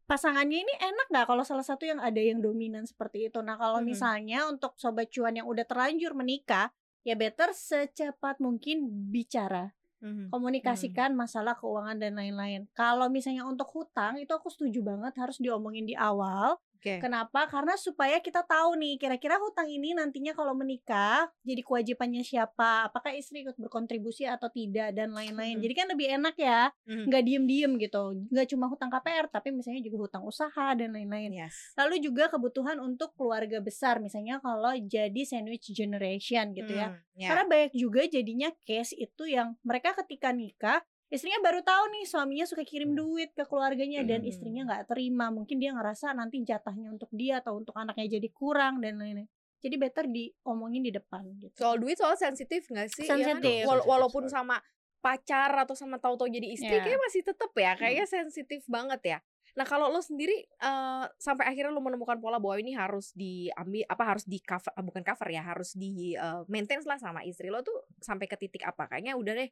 pasangannya 0.08 0.64
ini 0.64 0.75
enak 0.81 1.12
nggak 1.12 1.26
kalau 1.29 1.44
salah 1.44 1.64
satu 1.64 1.85
yang 1.85 2.00
ada 2.00 2.17
yang 2.17 2.40
dominan 2.40 2.88
seperti 2.88 3.29
itu? 3.29 3.44
Nah 3.44 3.61
kalau 3.61 3.85
Hmm. 3.85 3.93
misalnya 3.93 4.49
untuk 4.49 4.73
sobat 4.81 5.12
cuan 5.12 5.37
yang 5.37 5.44
udah 5.44 5.69
terlanjur 5.69 6.17
menikah 6.17 6.73
ya 7.05 7.12
better 7.17 7.52
secepat 7.52 8.40
mungkin 8.40 8.88
bicara 9.12 9.76
Mhm. 10.03 10.35
komunikasikan 10.35 11.12
masalah 11.17 11.55
keuangan 11.61 11.99
dan 12.03 12.12
lain-lain. 12.21 12.69
Kalau 12.77 13.09
misalnya 13.12 13.45
untuk 13.49 13.69
hutang 13.77 14.21
itu 14.23 14.31
aku 14.35 14.49
setuju 14.53 14.81
banget 14.85 15.12
harus 15.21 15.39
diomongin 15.41 15.85
di 15.89 15.95
awal. 15.97 16.59
Oke. 16.78 17.02
Kenapa? 17.02 17.50
Karena 17.50 17.75
supaya 17.75 18.22
kita 18.22 18.46
tahu 18.46 18.78
nih 18.78 19.02
kira-kira 19.02 19.34
hutang 19.42 19.66
ini 19.66 19.98
nantinya 19.98 20.30
kalau 20.30 20.54
menikah 20.54 21.26
jadi 21.42 21.66
kewajibannya 21.66 22.23
siapa, 22.23 22.87
apakah 22.87 23.11
istri 23.18 23.42
ikut 23.42 23.58
berkontribusi 23.58 24.30
atau 24.30 24.47
tidak 24.47 24.94
dan 24.94 25.11
lain-lain. 25.11 25.58
Mhm. 25.58 25.62
Jadi 25.66 25.75
kan 25.75 25.87
lebih 25.90 26.06
enak 26.14 26.38
ya, 26.38 26.70
Mhm. 26.87 27.04
nggak 27.11 27.23
diem-diem 27.26 27.73
gitu. 27.82 28.02
Nggak 28.30 28.47
cuma 28.54 28.70
hutang 28.70 28.94
KPR 28.94 29.26
tapi 29.26 29.50
misalnya 29.50 29.82
juga 29.82 30.06
hutang 30.06 30.23
usaha 30.23 30.66
dan 30.78 30.94
lain-lain. 30.94 31.35
Yes. 31.35 31.75
Lalu 31.75 31.99
juga 31.99 32.30
kebutuhan 32.30 32.78
untuk 32.78 33.11
keluarga 33.18 33.58
besar 33.58 33.99
misalnya 33.99 34.38
kalau 34.38 34.70
jadi 34.78 35.23
sandwich 35.26 35.75
generation 35.75 36.54
gitu 36.54 36.78
ya. 36.78 36.94
Hmm, 36.94 37.02
ya. 37.18 37.28
Karena 37.35 37.44
banyak 37.50 37.73
juga 37.75 38.06
jadinya 38.06 38.54
case 38.62 38.94
itu 38.94 39.26
yang 39.26 39.58
mereka 39.66 39.99
ketika 39.99 40.30
nikah 40.30 40.78
istrinya 41.09 41.41
baru 41.41 41.61
tahu 41.61 41.85
nih 41.91 42.05
suaminya 42.05 42.45
suka 42.45 42.62
kirim 42.62 42.93
Hmm. 42.93 42.99
duit 42.99 43.31
ke 43.33 43.45
keluarganya 43.45 44.05
dan 44.05 44.21
Hmm. 44.21 44.31
istrinya 44.31 44.62
nggak 44.65 44.88
terima 44.88 45.29
mungkin 45.29 45.57
dia 45.57 45.73
ngerasa 45.73 46.12
nanti 46.12 46.41
jatahnya 46.43 46.88
untuk 46.91 47.09
dia 47.11 47.41
atau 47.41 47.57
untuk 47.57 47.73
anaknya 47.75 48.07
jadi 48.15 48.29
kurang 48.29 48.81
dan 48.81 48.97
lain-lain 48.97 49.25
jadi 49.59 49.75
better 49.75 50.07
diomongin 50.07 50.85
di 50.85 50.93
depan 50.93 51.25
gitu 51.35 51.50
soal 51.57 51.77
duit 51.77 51.97
soal 51.97 52.15
sensitif 52.15 52.69
nggak 52.69 52.88
sih? 52.88 53.05
Ya 53.05 53.17
kan? 53.17 53.41
Sensitif. 53.41 53.65
Wala- 53.65 53.81
Sensitif 53.81 53.88
walaupun 53.88 54.25
sama 54.29 54.57
pacar 54.99 55.50
atau 55.57 55.73
sama 55.73 55.97
tahu-tahu 55.97 56.29
jadi 56.29 56.47
istri 56.49 56.71
Iya. 56.71 56.85
kayak 56.85 57.00
masih 57.00 57.23
tetep 57.23 57.50
ya 57.55 57.73
kayaknya 57.75 58.07
sensitif 58.07 58.62
banget 58.67 59.00
ya. 59.07 59.19
Nah 59.55 59.65
kalau 59.65 59.88
lo 59.88 59.99
sendiri 59.99 60.35
eh, 60.45 61.05
sampai 61.17 61.47
akhirnya 61.47 61.71
lo 61.71 61.81
menemukan 61.81 62.19
pola 62.19 62.38
bahwa 62.38 62.55
ini 62.57 62.75
harus 62.75 63.11
diambil 63.12 63.83
apa 63.87 64.05
harus 64.05 64.23
di 64.23 64.38
cover 64.38 64.71
bukan 64.79 65.03
cover 65.03 65.29
ya 65.29 65.43
harus 65.43 65.73
di 65.73 66.15
eh, 66.15 66.43
maintain 66.47 66.79
lah 66.83 66.95
sama 66.95 67.23
istri 67.23 67.49
lo 67.49 67.62
tuh 67.62 67.75
sampai 67.99 68.27
ke 68.27 68.37
titik 68.37 68.62
apa 68.62 68.87
kayaknya 68.87 69.15
udah 69.15 69.35
deh 69.35 69.50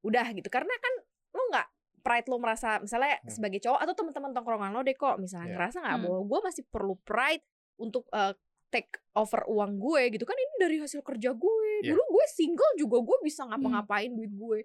udah 0.00 0.26
gitu 0.30 0.48
karena 0.48 0.70
kan 0.72 0.94
lo 1.30 1.42
nggak 1.48 1.68
pride 1.98 2.26
lo 2.26 2.38
merasa 2.38 2.78
misalnya 2.78 3.18
Hmm. 3.18 3.28
sebagai 3.28 3.60
cowok 3.60 3.80
atau 3.80 3.94
teman-teman 3.94 4.30
tongkrongan 4.32 4.70
lo 4.70 4.80
deh 4.80 4.94
kok 4.94 5.18
misalnya 5.18 5.48
Iya. 5.48 5.54
ngerasa 5.56 5.76
nggak 5.80 5.94
Hmm. 5.94 6.04
bahwa 6.04 6.20
gue 6.24 6.40
masih 6.44 6.64
perlu 6.66 6.94
pride 7.02 7.44
untuk 7.76 8.06
eh, 8.10 8.34
take 8.68 8.92
over 9.12 9.42
uang 9.46 9.76
gue 9.76 10.12
gitu 10.12 10.22
kan 10.22 10.36
ini 10.36 10.54
dari 10.58 10.76
hasil 10.76 11.00
kerja 11.00 11.32
gue 11.32 11.68
Iya. 11.82 11.92
dulu 11.92 12.02
gue 12.12 12.24
single 12.28 12.72
juga 12.76 12.98
gue 13.00 13.18
bisa 13.22 13.42
ngapa-ngapain 13.44 14.12
duit 14.12 14.28
gue 14.30 14.58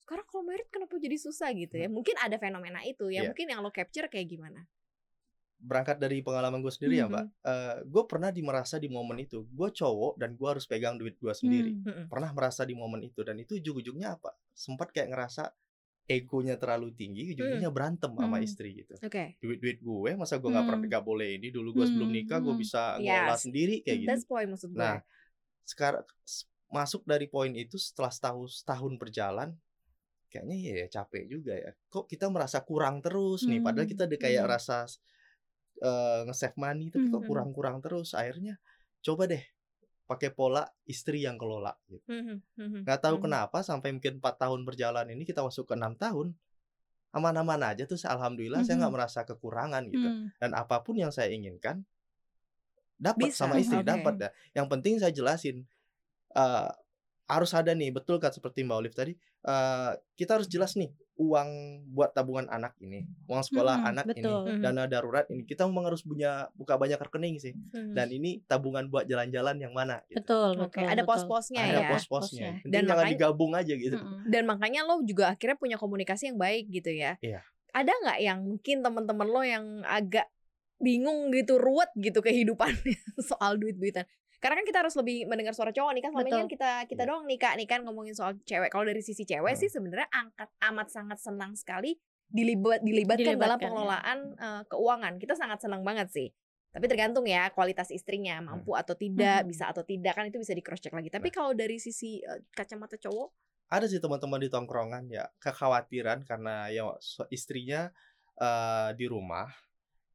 sekarang 0.00 0.24
kalau 0.24 0.42
merit 0.42 0.66
kenapa 0.66 0.96
jadi 0.96 1.14
susah 1.14 1.52
gitu 1.52 1.76
ya 1.76 1.86
mungkin 1.86 2.16
ada 2.16 2.34
fenomena 2.34 2.80
itu 2.82 3.06
ya 3.06 3.20
Iya. 3.20 3.28
mungkin 3.28 3.46
yang 3.46 3.60
lo 3.60 3.70
capture 3.70 4.08
kayak 4.08 4.26
gimana 4.26 4.64
Berangkat 5.60 6.00
dari 6.00 6.24
pengalaman 6.24 6.58
gue 6.58 6.72
sendiri 6.72 6.98
ya, 6.98 7.06
Mhm. 7.06 7.12
Mbak. 7.12 7.24
Eh, 7.44 7.76
gue 7.84 8.02
pernah 8.08 8.30
di 8.32 8.40
merasa 8.40 8.80
di 8.80 8.88
momen 8.88 9.20
itu, 9.20 9.44
gue 9.44 9.68
cowok 9.70 10.16
dan 10.16 10.32
gue 10.32 10.48
harus 10.48 10.64
pegang 10.64 10.96
duit 10.96 11.14
gue 11.14 11.30
sendiri. 11.30 11.76
Hmm. 11.76 11.84
Mm-mm. 11.84 12.04
Pernah 12.08 12.30
merasa 12.32 12.64
di 12.64 12.72
momen 12.72 13.04
itu 13.04 13.20
dan 13.20 13.36
itu 13.36 13.60
ujung-ujungnya 13.60 14.16
apa? 14.16 14.32
Sempat 14.50 14.88
kayak 14.90 15.12
ngerasa 15.12 15.52
egonya 16.08 16.58
terlalu 16.58 16.90
tinggi, 16.90 17.30
ujung-ujungnya 17.30 17.70
berantem 17.70 18.10
sama 18.10 18.40
Hmm. 18.40 18.42
istri 18.42 18.74
gitu. 18.74 18.98
Oke. 18.98 19.36
Duit-duit 19.38 19.78
gue, 19.78 20.10
masa 20.16 20.40
gue 20.40 20.48
nggak 20.48 20.66
pernah 20.66 20.80
Hmm. 20.82 20.90
nggak 20.90 21.04
boleh 21.06 21.28
ini 21.38 21.48
dulu 21.52 21.70
gue 21.76 21.86
sebelum 21.86 22.08
Hmm, 22.10 22.16
nikah 22.18 22.38
gue 22.40 22.50
hmm. 22.50 22.62
bisa 22.64 22.82
ngelola 22.98 23.36
Yes. 23.36 23.42
sendiri 23.44 23.74
kayak 23.84 23.98
gitu. 24.00 24.08
That's 24.10 24.26
point 24.26 24.48
maksud 24.50 24.70
gue. 24.72 24.80
Nah, 24.80 25.04
sekarang 25.62 26.02
masuk 26.66 27.02
dari 27.04 27.26
poin 27.26 27.52
itu 27.52 27.78
setelah 27.78 28.10
setahun 28.10 28.64
setahun 28.64 28.92
berjalan, 28.96 29.54
kayaknya 30.26 30.56
ya, 30.58 30.74
ya 30.82 30.86
capek 30.98 31.24
juga 31.28 31.54
ya. 31.54 31.70
Kok 31.86 32.06
kita 32.06 32.26
merasa 32.26 32.58
kurang 32.62 33.02
terus 33.02 33.44
nih, 33.44 33.60
padahal 33.60 33.86
Hmm, 33.86 33.92
kita 33.92 34.02
ada 34.06 34.16
kayak 34.16 34.42
hmm. 34.42 34.50
rasa 34.50 34.76
eh, 35.80 36.20
nge-save 36.28 36.56
money, 36.60 36.92
tapi 36.92 37.08
kok 37.08 37.20
Hmm. 37.24 37.28
kurang-kurang 37.28 37.80
terus. 37.80 38.12
Akhirnya 38.12 38.60
coba 39.00 39.24
deh 39.26 39.40
pakai 40.04 40.28
pola 40.34 40.66
istri 40.84 41.22
yang 41.24 41.38
kelola. 41.38 41.72
Gitu. 41.88 42.02
Mhm, 42.10 42.36
mhm, 42.58 42.78
Nggak 42.84 43.00
tahu 43.00 43.16
mhm. 43.18 43.24
kenapa 43.30 43.58
sampai 43.62 43.94
mungkin 43.94 44.18
empat 44.18 44.42
tahun 44.42 44.66
berjalan 44.66 45.06
ini 45.14 45.22
kita 45.24 45.40
masuk 45.40 45.70
ke 45.70 45.74
enam 45.78 45.94
tahun, 45.94 46.34
aman-aman 47.14 47.62
aja 47.74 47.86
tuh. 47.86 47.96
Alhamdulillah 47.96 48.60
saya 48.66 48.76
nggak 48.82 48.92
Mhm. 48.92 48.98
merasa 49.00 49.20
kekurangan 49.24 49.82
gitu. 49.88 50.08
Hmm. 50.10 50.28
Dan 50.42 50.50
apa 50.58 50.82
pun 50.82 50.98
yang 50.98 51.14
saya 51.14 51.30
inginkan 51.30 51.82
dapat 53.00 53.32
sama 53.32 53.56
istri 53.56 53.80
oke. 53.80 53.88
dapat 53.88 54.14
ya. 54.20 54.30
Yang 54.60 54.66
penting 54.68 54.94
saya 55.00 55.12
jelasin 55.14 55.64
eh, 56.30 56.70
harus 57.30 57.50
ada 57.54 57.70
nih 57.74 57.90
betul 57.94 58.18
kan 58.22 58.30
seperti 58.34 58.62
Mbak 58.66 58.76
Olive 58.78 58.96
tadi 58.98 59.12
eh, 59.46 59.92
kita 60.18 60.38
harus 60.38 60.46
jelas 60.50 60.74
nih 60.78 60.90
uang 61.20 61.48
buat 61.92 62.10
tabungan 62.10 62.48
anak 62.48 62.72
ini, 62.80 63.04
uang 63.28 63.44
sekolah 63.44 63.76
Hmm, 63.76 63.90
anak 63.92 64.04
betul. 64.08 64.48
ini, 64.48 64.64
dana 64.64 64.88
darurat 64.88 65.28
ini 65.28 65.44
kita 65.44 65.68
memang 65.68 65.84
harus 65.86 66.00
punya 66.00 66.48
buka 66.56 66.74
banyak 66.74 66.96
rekening 66.96 67.36
sih. 67.36 67.52
Mhm. 67.52 67.92
Dan 67.92 68.08
ini 68.08 68.40
tabungan 68.42 68.88
buat 68.88 69.04
jalan-jalan 69.04 69.60
yang 69.60 69.70
mana 69.70 70.00
gitu. 70.08 70.24
Betul, 70.24 70.56
Oke, 70.58 70.80
betul. 70.80 70.88
ada 70.88 70.96
betul. 70.96 71.10
pos-posnya 71.12 71.60
Ada 71.60 71.72
ya. 71.76 71.88
pos-posnya. 71.92 72.08
posnya. 72.08 72.50
Penting 72.58 72.72
Dan 72.72 72.82
jangan 72.82 72.96
makanya- 72.96 73.12
digabung 73.12 73.52
aja 73.52 73.74
gitu. 73.76 73.96
Dan 74.24 74.42
makanya 74.48 74.80
lo 74.82 74.94
juga 75.04 75.24
akhirnya 75.28 75.56
punya 75.56 75.76
komunikasi 75.76 76.32
yang 76.32 76.38
baik 76.40 76.64
gitu 76.72 76.90
ya. 76.90 77.20
Iya. 77.20 77.44
Ada 77.70 77.92
nggak 77.92 78.18
yang 78.18 78.38
mungkin 78.42 78.76
teman-teman 78.80 79.28
lo 79.28 79.42
yang 79.44 79.64
agak 79.84 80.24
bingung 80.78 81.28
gitu, 81.30 81.60
ruwet 81.60 81.92
gitu 81.94 82.18
kehidupannya 82.18 82.96
soal 83.28 83.60
duit-duitan. 83.60 84.08
Karena 84.40 84.56
kan 84.56 84.66
kita 84.66 84.78
harus 84.80 84.96
lebih 84.96 85.28
mendengar 85.28 85.52
suara 85.52 85.68
cowok 85.68 85.92
nih 85.92 86.02
kan 86.02 86.10
selama 86.10 86.24
ini 86.26 86.32
kan 86.34 86.48
kita 86.48 86.70
kita 86.88 87.02
Iya. 87.04 87.08
doang 87.12 87.24
nih 87.28 87.38
kak 87.38 87.54
nih 87.60 87.68
kan 87.68 87.80
ngomongin 87.84 88.16
soal 88.16 88.32
cewek. 88.42 88.72
Kalau 88.72 88.84
dari 88.84 89.04
sisi 89.04 89.22
cewek 89.22 89.52
Hmm. 89.52 89.60
sih 89.60 89.68
sebenarnya 89.68 90.08
angkat 90.10 90.48
amat 90.64 90.88
sangat 90.88 91.18
senang 91.20 91.52
sekali 91.54 92.00
dilibat 92.26 92.80
dilibatkan, 92.80 93.36
dalam 93.36 93.36
Dilibatkan, 93.36 93.58
ya. 93.58 93.64
pengelolaan 93.68 94.18
eh, 94.34 94.62
keuangan. 94.66 95.12
Kita 95.18 95.34
sangat 95.34 95.58
senang 95.60 95.84
banget 95.84 96.08
sih. 96.08 96.28
Tapi 96.70 96.86
tergantung 96.86 97.26
ya 97.26 97.50
kualitas 97.50 97.90
istrinya 97.90 98.38
mampu 98.40 98.72
atau 98.72 98.94
tidak, 98.94 99.42
Hmm. 99.42 99.50
bisa 99.50 99.66
atau 99.66 99.82
tidak 99.82 100.14
kan 100.14 100.24
itu 100.24 100.38
bisa 100.38 100.54
di 100.54 100.62
cross 100.62 100.78
check 100.78 100.94
lagi. 100.94 101.10
Tapi 101.10 101.28
Nah. 101.28 101.34
kalau 101.34 101.50
dari 101.52 101.76
sisi 101.76 102.22
eh, 102.22 102.40
kacamata 102.48 102.96
cowok, 102.96 103.28
ada 103.68 103.84
sih 103.86 103.98
teman-teman 103.98 104.40
di 104.40 104.48
tongkrongan 104.48 105.04
ya 105.06 105.28
kekhawatiran 105.38 106.24
karena 106.24 106.66
ya 106.68 106.90
istrinya 107.28 107.90
eh, 108.36 108.90
di 108.96 109.04
rumah 109.04 109.50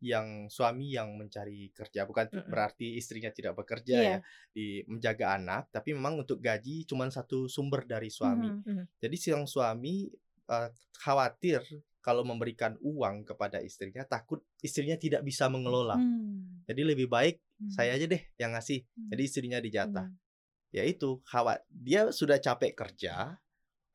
yang 0.05 0.45
suami 0.47 0.93
yang 0.93 1.17
mencari 1.17 1.73
kerja 1.73 2.05
bukan 2.05 2.29
Mm-mm. 2.29 2.47
berarti 2.47 2.93
istrinya 2.93 3.29
tidak 3.29 3.57
bekerja 3.57 3.97
Iya. 3.97 4.09
ya 4.09 4.17
di 4.49 4.85
menjaga 4.85 5.33
anak 5.33 5.73
tapi 5.73 5.91
memang 5.91 6.21
untuk 6.21 6.37
gaji 6.37 6.85
cuma 6.85 7.09
satu 7.09 7.49
sumber 7.49 7.83
dari 7.83 8.07
suami 8.09 8.49
Mhm. 8.53 9.01
jadi 9.01 9.15
siang 9.17 9.45
suami 9.45 10.05
eh, 10.45 10.69
khawatir 11.01 11.65
kalau 11.99 12.21
memberikan 12.21 12.77
uang 12.85 13.25
kepada 13.25 13.57
istrinya 13.59 14.05
takut 14.05 14.45
istrinya 14.61 14.93
tidak 14.93 15.25
bisa 15.25 15.49
mengelola 15.49 15.97
Hmm. 15.97 16.61
jadi 16.63 16.85
lebih 16.85 17.09
baik 17.09 17.41
Hmm. 17.57 17.71
saya 17.71 17.97
aja 17.97 18.05
deh 18.05 18.21
yang 18.37 18.53
ngasih 18.53 18.85
Hmm. 18.85 19.09
jadi 19.09 19.21
istrinya 19.25 19.57
dijatah 19.57 20.05
Hmm. 20.05 20.21
ya 20.69 20.83
itu 20.83 21.17
khawat 21.25 21.65
dia 21.67 22.11
sudah 22.11 22.37
capek 22.37 22.77
kerja 22.77 23.41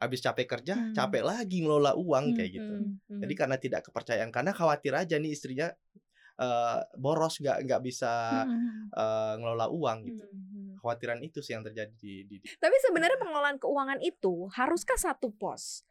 habis 0.00 0.24
capek 0.24 0.48
kerja 0.48 0.74
Hmm. 0.74 0.96
capek 0.96 1.22
lagi 1.22 1.60
ngelola 1.60 1.92
uang 1.94 2.32
Hmm, 2.32 2.36
kayak 2.36 2.50
gitu 2.56 2.72
Hmm, 2.72 2.96
hmm. 2.96 3.20
jadi 3.20 3.34
karena 3.36 3.56
tidak 3.60 3.80
kepercayaan 3.86 4.32
karena 4.32 4.50
khawatir 4.50 4.96
aja 4.96 5.20
nih 5.20 5.30
istrinya 5.30 5.68
eh, 6.40 6.78
boros 6.96 7.36
nggak 7.36 7.68
nggak 7.68 7.80
bisa 7.84 8.12
eh, 8.90 9.34
ngelola 9.36 9.68
uang 9.68 9.98
gitu 10.08 10.24
Hmm, 10.24 10.40
hmm. 10.50 10.72
khawatiran 10.80 11.20
itu 11.20 11.44
sih 11.44 11.52
yang 11.52 11.60
terjadi 11.60 11.92
di, 11.92 12.24
di, 12.24 12.36
di- 12.40 12.48
Tapi 12.56 12.76
sebenarnya 12.80 13.20
pengelolaan 13.20 13.60
keuangan 13.60 14.00
itu 14.00 14.48
haruskah 14.56 14.96
satu 14.96 15.28
pos 15.30 15.84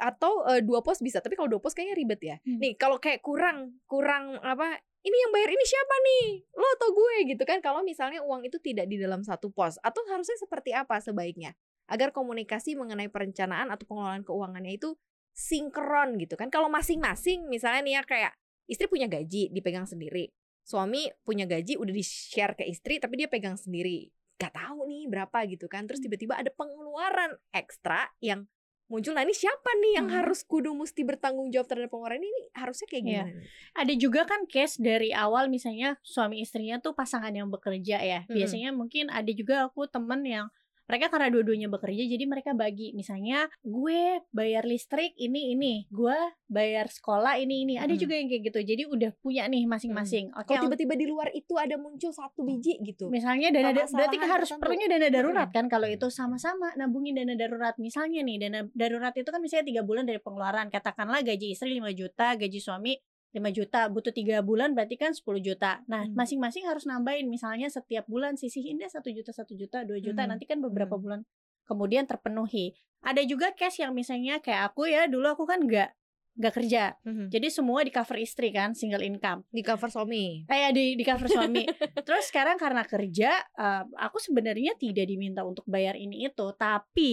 atau 0.00 0.48
eh, 0.48 0.64
dua 0.64 0.80
pos 0.80 1.04
bisa? 1.04 1.20
Tapi 1.20 1.36
kalau 1.36 1.52
dua 1.52 1.60
pos 1.60 1.76
kayaknya 1.76 1.96
ribet 2.00 2.20
ya. 2.24 2.36
Hmm. 2.40 2.56
Nih 2.56 2.72
kalau 2.80 2.96
kayak 2.96 3.20
kurang 3.20 3.76
kurang 3.84 4.40
apa? 4.40 4.80
Ini 5.00 5.16
yang 5.16 5.32
bayar 5.32 5.48
ini 5.48 5.64
siapa 5.64 5.94
nih? 5.96 6.24
Lo 6.56 6.66
atau 6.76 6.88
gue 6.92 7.14
gitu 7.32 7.42
kan? 7.48 7.60
Kalau 7.64 7.80
misalnya 7.80 8.20
uang 8.20 8.44
itu 8.44 8.60
tidak 8.60 8.84
di 8.84 9.00
dalam 9.00 9.24
satu 9.24 9.48
pos 9.48 9.80
atau 9.80 10.00
harusnya 10.08 10.36
seperti 10.36 10.76
apa 10.76 11.00
sebaiknya 11.00 11.52
agar 11.90 12.14
komunikasi 12.14 12.78
mengenai 12.78 13.10
perencanaan 13.10 13.68
atau 13.68 13.84
pengelolaan 13.84 14.22
keuangannya 14.22 14.78
itu 14.78 14.94
sinkron 15.34 16.14
gitu 16.22 16.38
kan? 16.38 16.48
Kalau 16.48 16.70
masing-masing 16.70 17.50
misalnya 17.50 17.80
nih 17.82 17.94
ya 17.98 18.02
kayak 18.06 18.32
istri 18.70 18.86
punya 18.86 19.10
gaji 19.10 19.50
dipegang 19.50 19.84
sendiri, 19.84 20.30
suami 20.62 21.10
punya 21.26 21.50
gaji 21.50 21.74
udah 21.74 21.90
di 21.90 22.04
share 22.04 22.54
ke 22.54 22.62
istri 22.62 23.02
tapi 23.02 23.18
dia 23.18 23.26
pegang 23.26 23.58
sendiri 23.58 24.06
gak 24.38 24.54
tahu 24.56 24.88
nih 24.88 25.04
berapa 25.10 25.44
gitu 25.50 25.68
kan 25.68 25.84
terus 25.84 26.00
tiba-tiba 26.00 26.32
ada 26.32 26.48
pengeluaran 26.54 27.36
ekstra 27.52 28.08
yang 28.24 28.48
muncul 28.88 29.12
nah 29.12 29.20
ini 29.22 29.36
siapa 29.36 29.70
nih 29.82 29.92
yang 30.00 30.08
Hmm. 30.08 30.16
harus 30.22 30.40
kudu 30.42 30.72
mesti 30.72 31.04
bertanggung 31.04 31.52
jawab 31.52 31.68
terhadap 31.68 31.90
pengeluaran 31.92 32.22
ini 32.24 32.42
harusnya 32.56 32.86
kayak 32.88 33.02
Iya. 33.04 33.10
gimana 33.26 33.32
nih? 33.36 33.48
Ada 33.76 33.92
juga 34.00 34.20
kan 34.26 34.40
case 34.48 34.76
dari 34.78 35.10
awal 35.12 35.46
misalnya 35.46 36.00
suami 36.02 36.40
istrinya 36.42 36.78
tuh 36.80 36.94
pasangan 36.96 37.30
yang 37.30 37.50
bekerja 37.50 37.98
ya. 38.02 38.20
Mhm. 38.26 38.34
Biasanya 38.34 38.70
mungkin 38.74 39.12
ada 39.12 39.30
juga 39.30 39.66
aku 39.68 39.86
temen 39.86 40.22
yang 40.24 40.46
mereka 40.90 41.06
karena 41.08 41.30
dua-duanya 41.30 41.70
bekerja 41.70 42.02
jadi 42.04 42.24
mereka 42.26 42.50
bagi 42.52 42.90
misalnya 42.92 43.46
gue 43.62 44.26
bayar 44.30 44.66
listrik 44.66 45.14
ini 45.14 45.54
ini, 45.54 45.86
gue 45.86 46.18
bayar 46.44 46.90
sekolah 46.90 47.38
ini 47.38 47.62
ini. 47.62 47.74
Ada 47.78 47.94
Mhm. 47.94 48.00
juga 48.00 48.14
yang 48.14 48.26
kayak 48.26 48.42
gitu. 48.44 48.58
Jadi 48.66 48.82
udah 48.84 49.10
punya 49.16 49.46
nih 49.46 49.64
masing-masing. 49.64 50.34
Oke, 50.34 50.50
kalau 50.50 50.66
tiba-tiba 50.66 50.94
di 50.94 51.06
luar 51.06 51.30
itu 51.30 51.54
ada 51.54 51.76
muncul 51.76 52.10
satu 52.10 52.42
biji 52.42 52.82
gitu 52.82 53.06
misalnya 53.06 53.48
dana 53.48 53.70
da- 53.70 53.86
berarti 53.86 54.16
harus 54.18 54.48
tertentu. 54.48 54.58
perlunya 54.60 54.88
dana 54.88 55.08
darurat 55.08 55.48
kan 55.48 55.66
kalau 55.66 55.86
Hmm. 55.86 55.94
itu 55.94 56.06
sama-sama 56.08 56.74
nabungin 56.74 57.14
dana 57.14 57.34
darurat 57.34 57.76
misalnya 57.76 58.20
nih 58.20 58.36
dana 58.40 58.60
darurat 58.72 59.12
itu 59.12 59.28
kan 59.28 59.38
misalnya 59.38 59.66
tiga 59.68 59.82
bulan 59.82 60.02
dari 60.02 60.18
pengeluaran 60.18 60.66
katakanlah 60.68 61.20
gaji 61.20 61.52
istri 61.52 61.70
5 61.72 61.92
juta 61.92 62.34
gaji 62.34 62.58
suami 62.58 62.98
5 63.30 63.50
juta 63.50 63.86
butuh 63.86 64.10
tiga 64.10 64.42
bulan 64.42 64.74
berarti 64.74 64.94
kan 64.94 65.14
10 65.14 65.38
juta 65.38 65.82
nah 65.86 66.02
Hmm. 66.02 66.14
masing-masing 66.14 66.66
harus 66.66 66.84
nambahin 66.84 67.26
misalnya 67.26 67.70
setiap 67.70 68.06
bulan 68.06 68.34
sisihin 68.34 68.76
deh 68.76 68.90
satu 68.90 69.10
juta 69.10 69.30
satu 69.30 69.54
juta 69.54 69.86
dua 69.86 69.98
juta 69.98 70.26
Hmm. 70.26 70.34
nanti 70.34 70.44
kan 70.44 70.58
beberapa 70.58 70.98
Hmm. 70.98 71.02
bulan 71.02 71.20
kemudian 71.64 72.04
terpenuhi 72.04 72.74
ada 73.00 73.22
juga 73.22 73.54
case 73.54 73.80
yang 73.80 73.94
misalnya 73.94 74.38
kayak 74.38 74.74
aku 74.74 74.90
ya 74.90 75.06
dulu 75.06 75.30
aku 75.30 75.46
kan 75.46 75.62
nggak 75.62 75.94
nggak 76.30 76.54
kerja 76.56 76.94
Mhm. 77.04 77.26
jadi 77.28 77.48
semua 77.48 77.82
di 77.82 77.90
cover 77.90 78.16
istri 78.16 78.50
kan 78.50 78.72
single 78.72 79.02
income 79.02 79.44
di 79.50 79.60
cover 79.60 79.86
suami 79.86 80.46
kayak 80.46 80.70
di 80.72 80.94
di 80.94 81.04
cover 81.04 81.26
suami. 81.26 81.66
Terus 82.00 82.30
sekarang 82.32 82.56
karena 82.56 82.80
kerja, 82.82 83.30
eh, 83.36 83.82
aku 83.98 84.16
sebenarnya 84.18 84.72
tidak 84.74 85.04
diminta 85.04 85.42
untuk 85.42 85.66
bayar 85.66 85.94
ini 85.94 86.24
itu, 86.24 86.46
tapi 86.54 87.12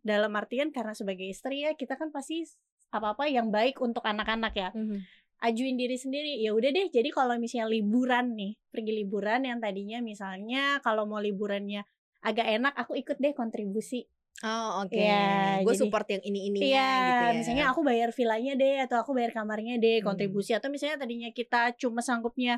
dalam 0.00 0.30
artian 0.32 0.70
karena 0.70 0.92
sebagai 0.92 1.24
istri 1.24 1.64
ya 1.64 1.72
kita 1.74 1.96
kan 1.96 2.08
pasti 2.08 2.44
apa-apa 2.90 3.26
yang 3.26 3.48
baik 3.48 3.80
untuk 3.80 4.02
anak-anak 4.02 4.54
ya. 4.54 4.70
Ajuin 5.40 5.74
diri 5.74 5.96
sendiri. 5.96 6.36
Ya 6.38 6.52
udah 6.52 6.68
deh. 6.68 6.88
Jadi 6.88 7.08
kalau 7.08 7.36
misalnya 7.36 7.68
liburan 7.68 8.32
nih, 8.32 8.60
pergi 8.68 8.92
liburan 8.94 9.40
yang 9.42 9.58
tadinya 9.58 9.98
misalnya 9.98 10.78
kalau 10.80 11.04
mau 11.04 11.16
liburannya 11.16 11.82
agak 12.20 12.46
enak, 12.50 12.72
aku 12.74 12.94
ikut 12.94 13.16
deh 13.16 13.32
kontribusi. 13.32 14.04
oh 14.40 14.80
oke 14.80 14.96
Iya, 14.96 15.60
gue 15.60 15.68
jadi- 15.68 15.76
support 15.76 16.08
yang 16.08 16.24
ini 16.24 16.48
ini 16.48 16.72
Iya, 16.72 16.88
gitu 17.04 17.24
ya 17.28 17.32
misalnya 17.36 17.64
aku 17.68 17.84
bayar 17.84 18.08
villanya 18.08 18.56
deh 18.56 18.76
atau 18.80 18.96
aku 18.98 19.12
bayar 19.12 19.36
kamarnya 19.36 19.76
deh 19.76 20.00
Hmm. 20.00 20.06
kontribusi 20.06 20.56
atau 20.56 20.72
misalnya 20.72 20.96
tadinya 20.96 21.28
kita 21.28 21.76
cuma 21.76 22.00
sanggupnya 22.00 22.56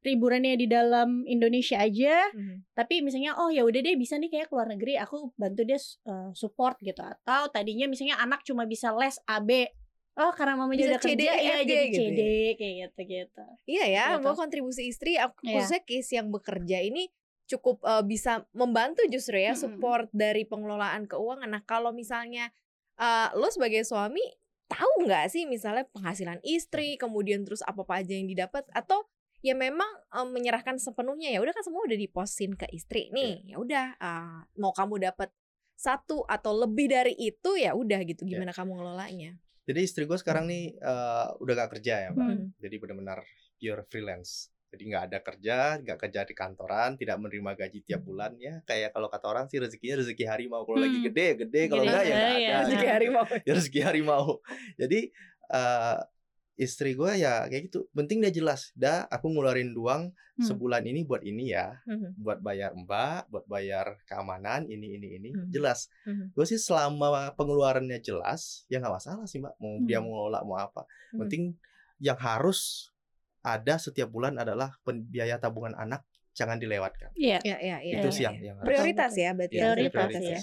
liburannya 0.00 0.56
di 0.56 0.64
dalam 0.64 1.28
Indonesia 1.28 1.76
aja, 1.76 2.24
Mhm. 2.32 2.72
tapi 2.72 3.04
misalnya 3.04 3.36
oh 3.36 3.52
ya 3.52 3.68
udah 3.68 3.80
deh 3.80 3.92
bisa 3.94 4.16
nih 4.16 4.32
kayak 4.32 4.48
keluar 4.48 4.64
negeri 4.64 4.96
aku 4.96 5.28
bantu 5.36 5.60
dia 5.60 5.76
uh, 6.08 6.32
support 6.32 6.80
gitu 6.80 7.04
atau 7.04 7.52
tadinya 7.52 7.84
misalnya 7.84 8.16
anak 8.16 8.40
cuma 8.40 8.64
bisa 8.64 8.88
les 8.90 9.20
AB 9.26 9.68
oh 10.20 10.32
karena 10.32 10.54
mamanya 10.54 10.78
Bisa 10.78 10.90
udah 10.90 11.00
CD, 11.00 11.12
kerja 11.16 11.32
ya 11.32 11.54
EFG 11.56 11.64
jadi 11.64 11.86
gitu 11.86 11.98
CD 11.98 12.20
kayak 12.54 12.74
gitu 12.76 13.00
gitu 13.06 13.44
Iya 13.66 13.84
ya, 13.86 14.04
Gitu. 14.12 14.20
bahwa 14.20 14.36
kontribusi 14.36 14.82
istri, 14.84 15.16
aku 15.16 15.40
Iya. 15.40 15.52
khususnya 15.58 15.80
case 15.82 16.10
yang 16.12 16.28
bekerja 16.28 16.78
ini 16.80 17.08
cukup 17.46 17.80
eh, 17.82 18.04
bisa 18.04 18.44
membantu 18.52 19.02
justru 19.08 19.34
ya 19.34 19.52
Mm-mm. 19.52 19.58
support 19.58 20.06
dari 20.12 20.44
pengelolaan 20.44 21.04
keuangan. 21.04 21.48
Nah 21.48 21.62
kalau 21.64 21.90
misalnya 21.90 22.52
eh, 22.94 23.28
lo 23.32 23.48
sebagai 23.48 23.80
suami 23.82 24.20
tahu 24.66 25.02
nggak 25.02 25.26
sih 25.26 25.44
misalnya 25.44 25.82
penghasilan 25.88 26.38
istri, 26.44 26.94
kemudian 26.94 27.42
terus 27.42 27.58
apa 27.60 27.82
apa 27.82 27.98
aja 27.98 28.14
yang 28.14 28.28
didapat 28.28 28.62
atau 28.70 29.02
ya 29.40 29.56
memang 29.56 29.88
eh, 30.12 30.28
menyerahkan 30.28 30.76
sepenuhnya 30.76 31.32
ya 31.32 31.40
udah 31.40 31.50
kan 31.50 31.64
semua 31.64 31.82
udah 31.82 31.96
diposin 31.96 32.54
ke 32.54 32.68
istri 32.70 33.08
nih 33.10 33.50
ya 33.50 33.56
udah 33.56 33.86
eh, 33.96 34.38
mau 34.56 34.70
kamu 34.70 35.00
dapat 35.02 35.32
satu 35.74 36.28
atau 36.28 36.52
lebih 36.54 36.86
dari 36.86 37.16
itu 37.16 37.56
ya 37.56 37.72
udah 37.72 38.04
gitu 38.04 38.22
Iya. 38.22 38.36
gimana 38.36 38.52
kamu 38.52 38.76
ngelolanya 38.76 39.40
jadi 39.70 39.80
istri 39.86 40.02
gue 40.10 40.18
sekarang 40.18 40.44
nih 40.50 40.64
eh, 40.76 41.26
udah 41.42 41.52
gak 41.60 41.70
kerja 41.78 41.94
ya 42.04 42.08
mbak 42.10 42.26
Hmm. 42.26 42.46
jadi 42.58 42.76
benar-benar 42.82 43.18
pure 43.56 43.82
freelance 43.86 44.50
Jadi 44.70 44.86
nggak 44.86 45.04
ada 45.10 45.18
kerja, 45.18 45.56
nggak 45.82 45.98
kerja 45.98 46.20
di 46.22 46.30
kantoran, 46.30 46.94
tidak 46.94 47.18
menerima 47.18 47.58
gaji 47.58 47.78
tiap 47.82 48.06
bulan 48.06 48.38
ya. 48.38 48.62
Kayak 48.62 48.94
kalau 48.94 49.10
kata 49.10 49.26
orang 49.26 49.46
sih 49.50 49.58
rezekinya 49.58 49.98
rezeki 49.98 50.22
harimau. 50.30 50.62
Kalau 50.62 50.78
lagi 50.78 51.02
Hmm. 51.02 51.06
gede, 51.10 51.26
gede. 51.42 51.62
Kalau 51.66 51.82
enggak 51.82 52.04
ya 52.06 52.14
nggak 52.14 52.38
iya, 52.38 52.50
ada. 52.54 52.54
Rezeki 52.70 52.86
harimau. 52.86 53.24
Ya 53.46 53.52
rezeki 53.58 53.80
harimau. 53.82 54.26
Jadi 54.78 54.98
eh, 55.50 55.96
istri 56.60 56.92
gue 56.92 57.16
ya 57.16 57.48
kayak 57.48 57.72
gitu. 57.72 57.88
Penting 57.90 58.20
dia 58.20 58.28
jelas. 58.28 58.68
Dah, 58.76 59.08
aku 59.08 59.32
ngeluarin 59.32 59.72
uang 59.72 60.12
Hmm. 60.12 60.44
sebulan 60.44 60.84
ini 60.84 61.04
buat 61.04 61.20
ini 61.20 61.52
ya, 61.52 61.76
Mhm. 61.84 62.16
buat 62.16 62.40
bayar 62.40 62.72
mbak, 62.72 63.28
buat 63.28 63.44
bayar 63.44 64.00
keamanan, 64.04 64.64
ini 64.68 64.96
ini 64.96 65.08
ini. 65.16 65.28
Hmm. 65.32 65.48
Jelas. 65.48 65.88
Mhm. 66.04 66.32
Gue 66.32 66.44
sih 66.44 66.56
selama 66.56 67.32
pengeluarannya 67.34 68.00
jelas, 68.00 68.64
ya 68.68 68.80
nggak 68.80 68.94
masalah 68.94 69.24
sih 69.24 69.36
mbak. 69.36 69.52
Mau 69.56 69.80
dia 69.84 70.00
Hmm. 70.00 70.08
mau 70.08 70.12
ngelola 70.16 70.40
mau 70.44 70.56
apa. 70.56 70.84
Hmm. 71.12 71.24
Penting 71.24 71.42
yang 72.00 72.16
harus 72.16 72.88
ada 73.40 73.76
setiap 73.76 74.08
bulan 74.08 74.36
adalah 74.36 74.76
biaya 74.84 75.36
tabungan 75.36 75.72
anak 75.72 76.04
jangan 76.32 76.56
dilewatkan. 76.56 77.12
Iya. 77.16 77.40
Ya, 77.44 77.56
ya, 77.60 77.76
ya. 77.80 78.00
itu 78.00 78.08
Iya, 78.08 78.12
sih 78.12 78.24
ya, 78.24 78.28
yang 78.28 78.36
ya. 78.36 78.44
yang 78.44 78.56
harus. 78.60 78.68
prioritas 78.68 79.12
ya 79.12 79.30
berarti. 79.32 79.56
Iya, 79.56 79.60
ya, 79.60 79.72
Prioritas, 79.92 80.22
ya. 80.24 80.32
ya. 80.36 80.40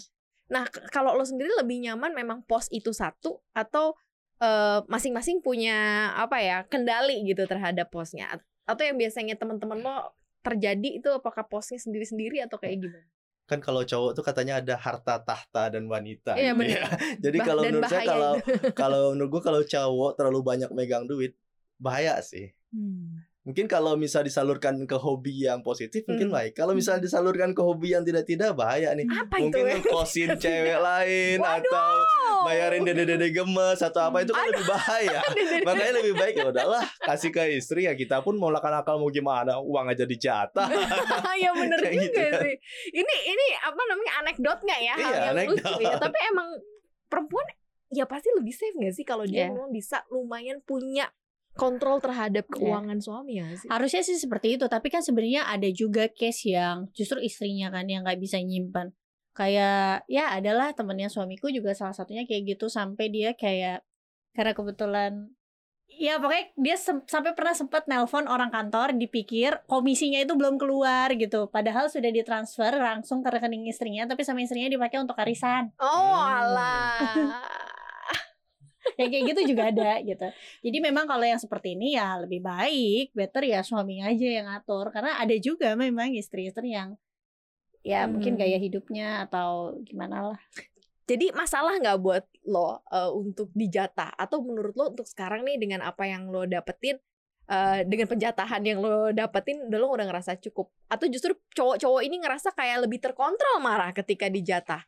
Nah, 0.48 0.64
kalau 0.94 1.12
lo 1.12 1.26
sendiri 1.26 1.50
lebih 1.58 1.78
nyaman 1.84 2.14
memang 2.14 2.40
pos 2.46 2.70
itu 2.70 2.94
satu 2.94 3.42
atau 3.52 3.98
eh, 4.42 4.80
masing-masing 4.86 5.42
punya 5.42 6.12
apa 6.18 6.38
ya 6.42 6.58
kendali 6.68 7.26
gitu 7.26 7.46
terhadap 7.46 7.90
posnya 7.90 8.42
atau 8.68 8.84
yang 8.84 9.00
biasanya 9.00 9.40
teman-teman 9.40 9.80
lo 9.80 9.96
terjadi 10.44 11.00
itu 11.00 11.10
apakah 11.12 11.44
posnya 11.48 11.80
sendiri-sendiri 11.80 12.44
atau 12.44 12.60
kayak 12.60 12.84
gimana? 12.84 13.08
Kan 13.48 13.64
kalau 13.64 13.84
cowok 13.84 14.12
tuh 14.12 14.24
katanya 14.28 14.60
ada 14.60 14.76
harta 14.76 15.24
tahta 15.24 15.72
dan 15.72 15.88
wanita. 15.88 16.36
Iya, 16.36 16.52
gitu 16.52 16.64
ya. 16.68 16.84
Jadi 17.24 17.38
Bah- 17.40 17.48
kalau 17.48 17.62
menurut 17.64 17.88
saya 17.88 18.06
kalau 18.08 18.34
kalau 18.84 19.02
menurut 19.16 19.30
gua 19.32 19.42
kalau 19.44 19.62
cowok 19.64 20.12
terlalu 20.20 20.40
banyak 20.44 20.70
megang 20.76 21.08
duit 21.08 21.36
bahaya 21.80 22.20
sih. 22.20 22.52
Hmm. 22.76 23.24
Mungkin 23.48 23.64
kalau 23.66 23.96
misal 23.96 24.22
disalurkan 24.22 24.84
ke 24.84 24.94
hobi 24.94 25.42
yang 25.42 25.60
positif 25.62 26.04
mungkin 26.04 26.28
Hmm. 26.28 26.36
baik. 26.36 26.52
Kalau 26.52 26.76
misal 26.76 27.00
disalurkan 27.00 27.52
ke 27.52 27.62
hobi 27.62 27.96
yang 27.96 28.04
tidak-tidak 28.04 28.52
bahaya 28.54 28.92
nih. 28.92 29.08
Apa 29.08 29.40
itu? 29.40 29.44
mungkin 29.48 29.64
ya? 29.66 29.76
ngekosin 29.80 30.30
cewek 30.36 30.78
lain 30.78 31.40
atau 31.40 31.90
bayarin 32.44 32.84
dede-dede 32.84 33.32
gemes 33.32 33.80
atau 33.80 34.02
apa 34.04 34.20
itu 34.20 34.32
kan 34.32 34.44
lebih 34.46 34.68
bahaya. 34.68 35.20
Makanya 35.68 35.94
lebih 35.96 36.14
baik 36.14 36.36
ya 36.36 36.46
udahlah 36.46 36.84
kasih 37.02 37.32
ke 37.32 37.56
istri 37.56 37.84
ya 37.84 37.94
kita 37.94 38.20
pun 38.20 38.36
mau 38.36 38.50
lakukan 38.50 38.76
akal 38.76 38.98
mau 38.98 39.08
gimana 39.08 39.58
uang 39.58 39.88
aja 39.88 40.04
dijatah. 40.04 40.68
ya 41.40 41.52
bener 41.52 41.80
Kayak 41.80 41.94
juga 41.96 42.04
gitu 42.04 42.20
kan. 42.20 42.42
sih. 42.44 42.56
Ini 42.94 43.16
ini 43.26 43.46
apa 43.58 43.82
namanya 43.86 44.12
anekdot 44.20 44.60
nggak 44.60 44.82
ya? 44.82 44.94
Hal 44.94 45.08
Iya, 45.08 45.20
yang 45.24 45.36
lucu 45.48 45.64
anekdot. 45.64 45.80
ya. 45.82 45.96
Tapi 45.98 46.18
emang 46.28 46.50
perempuan 47.08 47.48
ya 47.90 48.04
pasti 48.04 48.28
lebih 48.30 48.52
safe 48.52 48.76
nggak 48.76 48.92
sih 48.92 49.06
kalau 49.06 49.24
dia 49.24 49.48
Iya. 49.48 49.56
memang 49.56 49.72
bisa 49.72 50.04
lumayan 50.10 50.60
punya 50.62 51.08
kontrol 51.58 51.98
terhadap 51.98 52.46
Iya. 52.48 52.54
keuangan 52.56 53.00
suami 53.02 53.42
ya 53.42 53.48
sih? 53.58 53.68
Harusnya 53.68 54.02
sih 54.06 54.16
seperti 54.16 54.56
itu, 54.56 54.66
tapi 54.70 54.88
kan 54.88 55.02
sebenarnya 55.02 55.50
ada 55.50 55.68
juga 55.74 56.06
case 56.08 56.54
yang 56.54 56.88
justru 56.94 57.18
istrinya 57.20 57.74
kan 57.74 57.90
yang 57.90 58.06
nggak 58.06 58.22
bisa 58.22 58.38
nyimpan. 58.38 58.94
Kayak 59.34 60.06
ya 60.10 60.34
adalah 60.34 60.74
temennya 60.74 61.10
suamiku 61.10 61.50
juga 61.50 61.74
salah 61.74 61.94
satunya 61.94 62.26
kayak 62.26 62.58
gitu 62.58 62.70
sampai 62.70 63.10
dia 63.10 63.34
kayak 63.38 63.86
karena 64.34 64.54
kebetulan 64.54 65.14
ya 65.88 66.22
pokoknya 66.22 66.54
dia 66.62 66.78
sampai 67.10 67.34
pernah 67.34 67.58
sempat 67.58 67.90
nelpon 67.90 68.30
orang 68.30 68.54
kantor 68.54 68.94
dipikir 68.94 69.58
komisinya 69.66 70.22
itu 70.22 70.38
belum 70.38 70.62
keluar 70.62 71.10
gitu. 71.14 71.50
Padahal 71.50 71.90
sudah 71.90 72.14
ditransfer 72.14 72.76
langsung 72.78 73.26
ke 73.26 73.30
rekening 73.34 73.66
istrinya 73.66 74.06
tapi 74.06 74.22
sama 74.22 74.46
istrinya 74.46 74.70
dipakai 74.70 75.02
untuk 75.02 75.18
arisan. 75.18 75.74
Oh 75.82 75.90
Hmm. 75.90 76.54
alah. 76.54 77.57
Ya 78.96 79.06
kayak 79.12 79.24
gitu 79.36 79.42
juga 79.52 79.64
ada 79.70 80.00
gitu. 80.00 80.28
Jadi 80.64 80.78
memang 80.80 81.06
kalau 81.10 81.26
yang 81.28 81.42
seperti 81.42 81.76
ini 81.76 82.00
ya 82.00 82.16
lebih 82.24 82.40
baik, 82.40 83.12
better 83.12 83.44
ya 83.44 83.60
suaminya 83.66 84.08
aja 84.08 84.28
yang 84.40 84.48
ngatur. 84.48 84.96
Karena 84.96 85.20
ada 85.20 85.36
juga 85.38 85.76
memang 85.76 86.16
istri-istri 86.16 86.72
yang 86.72 86.96
ya 87.84 88.04
mungkin 88.08 88.36
Hmm. 88.36 88.42
gaya 88.44 88.58
hidupnya 88.60 89.28
atau 89.28 89.80
gimana 89.84 90.34
lah. 90.36 90.40
Jadi 91.08 91.32
masalah 91.32 91.80
nggak 91.80 92.00
buat 92.04 92.24
lo 92.52 92.84
eh, 92.92 93.12
untuk 93.12 93.48
dijatah 93.56 94.12
atau 94.20 94.44
menurut 94.44 94.76
lo 94.76 94.92
untuk 94.92 95.08
sekarang 95.08 95.48
nih 95.48 95.56
dengan 95.56 95.80
apa 95.88 96.04
yang 96.04 96.28
lo 96.28 96.44
dapetin 96.44 97.00
eh, 97.48 97.80
dengan 97.88 98.12
penjatahan 98.12 98.60
yang 98.60 98.84
lo 98.84 99.16
dapetin 99.16 99.72
udah 99.72 99.80
lo 99.80 99.88
udah 99.96 100.04
ngerasa 100.04 100.36
cukup 100.44 100.68
atau 100.92 101.08
justru 101.08 101.32
cowok-cowok 101.56 102.02
ini 102.04 102.20
ngerasa 102.20 102.52
kayak 102.52 102.84
lebih 102.88 103.00
terkontrol 103.00 103.64
marah 103.64 103.96
ketika 103.96 104.28
dijatah. 104.28 104.84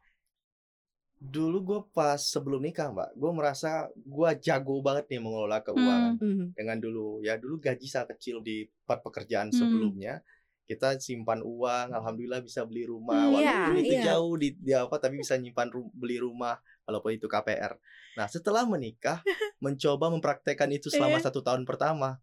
Dulu 1.19 1.57
gue 1.61 1.79
pas 1.91 2.15
sebelum 2.15 2.63
nikah 2.63 2.95
mbak, 2.95 3.11
gue 3.11 3.31
merasa 3.35 3.91
gue 3.91 4.29
jago 4.39 4.79
banget 4.79 5.11
nih 5.11 5.19
mengelola 5.19 5.59
keuangan. 5.59 6.15
Mhm. 6.15 6.55
Dengan 6.55 6.77
dulu 6.79 7.19
ya 7.19 7.35
dulu 7.35 7.59
gaji 7.59 7.83
sangat 7.85 8.15
kecil 8.15 8.39
di 8.39 8.63
tempat 8.87 9.03
pekerjaan 9.03 9.51
Hmm. 9.51 9.59
sebelumnya 9.59 10.23
kita 10.63 10.95
simpan 10.95 11.41
uang, 11.41 11.91
alhamdulillah 11.91 12.39
bisa 12.39 12.61
beli 12.63 12.85
rumah 12.85 13.25
Hmm, 13.25 13.33
walaupun 13.35 13.73
iya, 13.73 13.81
itu 13.81 13.95
iya. 13.97 14.03
jauh 14.13 14.37
di, 14.37 14.53
di 14.53 14.71
apa 14.71 14.95
tapi 14.95 15.17
bisa 15.17 15.33
nyimpan 15.33 15.67
ru- 15.73 15.89
beli 15.91 16.21
rumah 16.21 16.55
walaupun 16.85 17.09
itu 17.11 17.25
KPR. 17.25 17.73
Nah 18.15 18.29
setelah 18.29 18.63
menikah 18.63 19.19
mencoba 19.65 20.13
mempraktekkan 20.13 20.69
itu 20.69 20.87
selama 20.87 21.17
Iya. 21.17 21.25
satu 21.25 21.41
tahun 21.41 21.65
pertama 21.65 22.21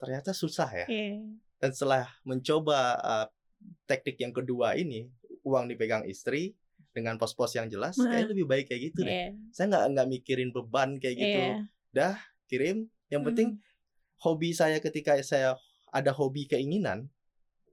ternyata 0.00 0.32
susah 0.32 0.72
ya. 0.72 0.86
Iya. 0.88 1.20
Dan 1.60 1.70
setelah 1.70 2.08
mencoba 2.24 2.78
uh, 2.98 3.26
teknik 3.86 4.18
yang 4.18 4.34
kedua 4.34 4.74
ini 4.74 5.06
uang 5.44 5.68
dipegang 5.68 6.02
istri 6.08 6.56
dengan 6.92 7.16
pos-pos 7.16 7.52
yang 7.52 7.66
jelas 7.66 7.96
Nah. 7.96 8.12
kayak 8.12 8.28
lebih 8.28 8.44
baik 8.44 8.68
kayak 8.68 8.82
gitu 8.88 9.00
deh. 9.02 9.12
Iya. 9.12 9.28
Saya 9.50 9.66
nggak 9.68 9.84
nggak 9.90 10.06
mikirin 10.08 10.48
beban 10.50 10.96
kayak 10.96 11.16
gitu. 11.16 11.40
Iya. 11.92 12.08
Kirim. 12.46 12.76
Yang 13.08 13.22
penting 13.26 13.48
Hmm. 13.50 13.60
hobi 14.22 14.52
saya 14.52 14.76
ketika 14.78 15.16
saya 15.20 15.56
ada 15.88 16.10
hobi 16.10 16.44
keinginan, 16.44 17.08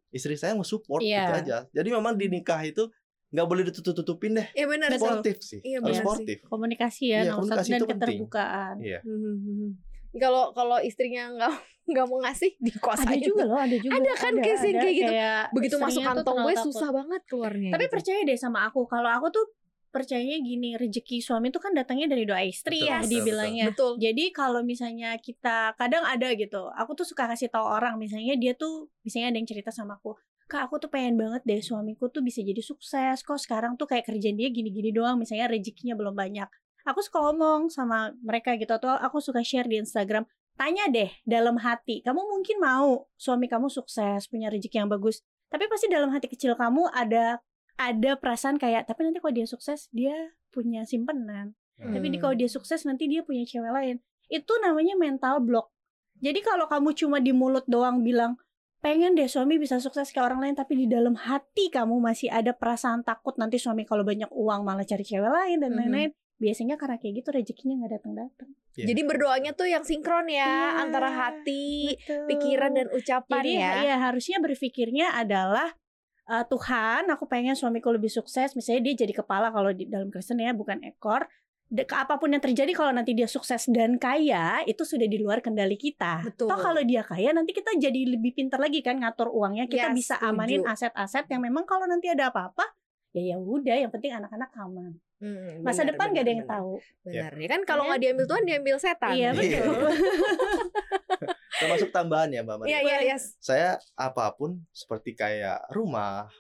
istri 0.10 0.34
saya 0.34 0.52
mau 0.52 0.64
support 0.64 1.00
Iya. 1.00 1.20
gitu 1.22 1.34
aja. 1.38 1.58
Jadi 1.70 1.90
memang 1.90 2.16
di 2.16 2.28
nikah 2.28 2.60
itu 2.62 2.88
nggak 3.30 3.46
boleh 3.46 3.64
ditutup-tutupin 3.66 4.34
deh. 4.34 4.48
Iya 4.52 4.66
benar 4.66 4.90
Betul. 4.90 5.04
Sportif 5.06 5.38
sih. 5.40 5.60
Iya, 5.62 5.80
Harus 5.80 5.94
sih. 5.94 6.02
sportif. 6.02 6.38
Komunikasi 6.44 7.04
ya 7.06 7.20
satu 7.22 7.36
komunikasi 7.38 7.70
dan 7.70 7.78
itu 7.78 7.86
penting. 7.86 8.00
keterbukaan. 8.18 8.76
Iya. 8.80 9.00
Mhm. 9.04 9.70
Kalau 10.16 10.52
kalau 10.58 10.78
istrinya 10.82 11.30
nggak 11.30 11.54
nggak 11.92 12.06
mau 12.06 12.20
ngasih 12.22 12.54
Ada 12.54 12.66
dikuasain. 12.66 13.22
juga 13.22 13.44
loh, 13.50 13.60
ada 13.60 13.78
juga. 13.78 13.94
Ada 13.98 14.12
kan 14.18 14.34
case 14.42 14.68
kayak 14.74 14.94
gitu. 14.94 15.14
Begitu 15.58 15.76
masuk 15.82 16.02
kantong 16.06 16.38
gue 16.46 16.56
susah 16.70 16.90
banget 16.94 17.22
keluarnya. 17.26 17.72
Tapi 17.74 17.86
gitu. 17.86 17.94
percaya 17.94 18.20
deh 18.26 18.38
sama 18.38 18.60
aku, 18.70 18.86
kalau 18.86 19.10
aku 19.10 19.28
tuh 19.34 19.46
percayanya 19.90 20.38
gini, 20.46 20.78
rezeki 20.78 21.18
suami 21.18 21.50
tuh 21.50 21.58
kan 21.66 21.74
datangnya 21.74 22.06
dari 22.14 22.22
doa 22.22 22.46
istri 22.46 22.86
Betul, 22.86 22.90
ya 22.94 22.98
betul, 23.02 23.10
dibilangnya. 23.10 23.66
betul. 23.74 23.92
Jadi 23.98 24.24
kalau 24.30 24.62
misalnya 24.62 25.18
kita 25.18 25.74
kadang 25.82 26.06
ada 26.06 26.30
gitu, 26.38 26.70
aku 26.78 26.94
tuh 26.94 27.10
suka 27.10 27.26
kasih 27.26 27.50
tahu 27.50 27.66
orang 27.66 27.98
misalnya 27.98 28.38
dia 28.38 28.54
tuh 28.54 28.94
misalnya 29.02 29.34
ada 29.34 29.38
yang 29.42 29.50
cerita 29.50 29.74
sama 29.74 29.98
aku, 29.98 30.14
"Kak, 30.46 30.70
aku 30.70 30.78
tuh 30.78 30.94
pengen 30.94 31.18
banget 31.18 31.42
deh 31.42 31.58
suamiku 31.58 32.06
tuh 32.14 32.22
bisa 32.22 32.46
jadi 32.46 32.62
sukses. 32.62 33.26
Kok 33.26 33.42
sekarang 33.42 33.82
tuh 33.82 33.90
kayak 33.90 34.06
kerjaan 34.06 34.38
dia 34.38 34.54
gini-gini 34.54 34.94
doang, 34.94 35.18
misalnya 35.18 35.50
rezekinya 35.50 35.98
belum 35.98 36.14
banyak." 36.14 36.50
Aku 36.84 37.00
suka 37.00 37.20
ngomong 37.20 37.68
sama 37.68 38.12
mereka 38.20 38.56
gitu 38.56 38.72
atau 38.72 38.94
aku 38.94 39.20
suka 39.20 39.42
share 39.42 39.68
di 39.68 39.78
Instagram, 39.78 40.24
tanya 40.56 40.88
deh 40.88 41.12
dalam 41.24 41.58
hati, 41.58 42.00
kamu 42.00 42.20
mungkin 42.20 42.60
mau 42.60 43.08
suami 43.16 43.48
kamu 43.48 43.68
sukses, 43.68 44.28
punya 44.28 44.48
rezeki 44.48 44.84
yang 44.84 44.90
bagus, 44.90 45.20
tapi 45.48 45.66
pasti 45.66 45.88
dalam 45.88 46.10
hati 46.10 46.28
kecil 46.28 46.54
kamu 46.54 46.88
ada 46.92 47.42
ada 47.76 48.12
perasaan 48.14 48.60
kayak 48.60 48.86
tapi 48.86 49.08
nanti 49.08 49.18
kalau 49.18 49.32
dia 49.34 49.48
sukses 49.48 49.88
dia 49.90 50.12
punya 50.52 50.84
simpenan 50.84 51.56
tapi 51.80 52.12
Hmm. 52.12 52.20
kalau 52.20 52.36
dia 52.36 52.52
sukses 52.52 52.84
nanti 52.84 53.08
dia 53.08 53.24
punya 53.24 53.48
cewek 53.48 53.72
lain 53.72 53.96
itu 54.28 54.52
namanya 54.60 55.00
mental 55.00 55.40
block 55.40 55.72
jadi 56.20 56.44
kalau 56.44 56.68
kamu 56.68 56.92
cuma 56.92 57.18
di 57.18 57.32
mulut 57.32 57.64
doang 57.72 58.04
bilang 58.04 58.36
pengen 58.80 59.16
deh 59.16 59.32
suami 59.32 59.56
bisa 59.56 59.80
sukses 59.80 60.12
kayak 60.12 60.28
orang 60.28 60.40
lain 60.44 60.56
tapi 60.60 60.76
di 60.76 60.92
dalam 60.92 61.16
hati 61.16 61.72
kamu 61.72 62.04
masih 62.04 62.28
ada 62.28 62.52
perasaan 62.52 63.08
takut 63.08 63.40
nanti 63.40 63.56
suami 63.56 63.88
kalau 63.88 64.04
banyak 64.04 64.28
uang 64.28 64.68
malah 64.68 64.84
cari 64.84 65.08
cewek 65.08 65.32
lain 65.32 65.64
dan 65.64 65.72
Mhm. 65.72 65.80
lain-lain 65.80 66.12
biasanya 66.40 66.76
karena 66.76 66.96
kayak 66.96 67.14
gitu 67.20 67.30
rezekinya 67.30 67.76
nggak 67.84 67.94
datang 68.00 68.14
datang 68.16 68.50
Iya. 68.80 68.96
Jadi 68.96 69.02
berdoanya 69.04 69.52
tuh 69.52 69.68
yang 69.68 69.84
sinkron 69.84 70.32
ya 70.32 70.40
Iya, 70.40 70.88
antara 70.88 71.12
hati, 71.12 72.00
pikiran 72.00 72.72
dan 72.72 72.88
ucapan 72.90 73.44
Jadi 73.44 73.52
ya. 73.60 73.72
ya 73.84 73.96
harusnya 74.00 74.40
berpikirnya 74.40 75.20
adalah 75.20 75.76
eh, 76.24 76.46
Tuhan, 76.48 77.12
aku 77.12 77.28
pengen 77.28 77.60
suamiku 77.60 77.92
lebih 77.92 78.08
sukses. 78.08 78.56
Misalnya 78.56 78.88
dia 78.88 79.04
jadi 79.04 79.12
kepala 79.12 79.52
kalau 79.52 79.74
di 79.74 79.84
dalam 79.84 80.08
Kristen 80.08 80.40
ya, 80.40 80.56
bukan 80.56 80.80
ekor. 80.80 81.28
De- 81.68 81.84
ke 81.84 81.92
apa 81.92 82.16
pun 82.18 82.32
yang 82.32 82.40
terjadi 82.40 82.70
kalau 82.72 82.94
nanti 82.94 83.12
dia 83.12 83.28
sukses 83.28 83.68
dan 83.68 83.98
kaya, 83.98 84.64
itu 84.64 84.86
sudah 84.86 85.06
di 85.06 85.18
luar 85.18 85.42
kendali 85.44 85.76
kita. 85.76 86.24
Betul. 86.24 86.48
Toh 86.48 86.56
kalau 86.56 86.80
dia 86.80 87.04
kaya, 87.04 87.30
nanti 87.30 87.52
kita 87.52 87.76
jadi 87.76 88.16
lebih 88.16 88.32
pintar 88.32 88.62
lagi 88.62 88.80
kan 88.80 89.02
ngatur 89.02 89.28
uangnya. 89.28 89.68
Kita 89.68 89.90
Ya, 89.90 89.94
bisa 89.94 90.16
setuju. 90.16 90.30
amanin 90.32 90.64
aset-aset 90.64 91.26
yang 91.28 91.42
memang 91.44 91.66
kalau 91.66 91.84
nanti 91.84 92.08
ada 92.08 92.30
apa-apa, 92.32 92.64
ya 93.12 93.34
ya 93.34 93.38
udah. 93.38 93.76
Yang 93.76 93.92
penting 93.98 94.14
anak-anak 94.16 94.54
aman. 94.56 95.02
Hmm, 95.20 95.62
Masa 95.62 95.84
benar, 95.84 95.90
depan 95.92 96.08
gak 96.08 96.12
ada 96.12 96.18
benar, 96.18 96.32
yang 96.32 96.42
benar. 96.42 96.54
tahu. 96.56 96.72
Benar. 97.04 97.32
Ya 97.36 97.48
kan 97.50 97.62
kalau 97.64 97.82
Iya. 97.82 97.88
nggak 97.90 98.02
diambil 98.02 98.26
Tuhan 98.26 98.44
diambil 98.46 98.76
setan. 98.78 99.14
Iya 99.14 99.30
Iya. 99.30 99.32
betul. 99.36 99.76
Termasuk 101.60 101.90
tambahan 101.90 102.30
ya 102.30 102.42
Mbak 102.42 102.56
Maria. 102.58 102.70
Iya 102.70 102.80
iya 102.82 102.98
yes. 103.10 103.36
Saya 103.38 103.70
apa 103.94 104.32
pun 104.32 104.64
seperti 104.72 105.12
kayak 105.14 105.68
rumah, 105.70 106.32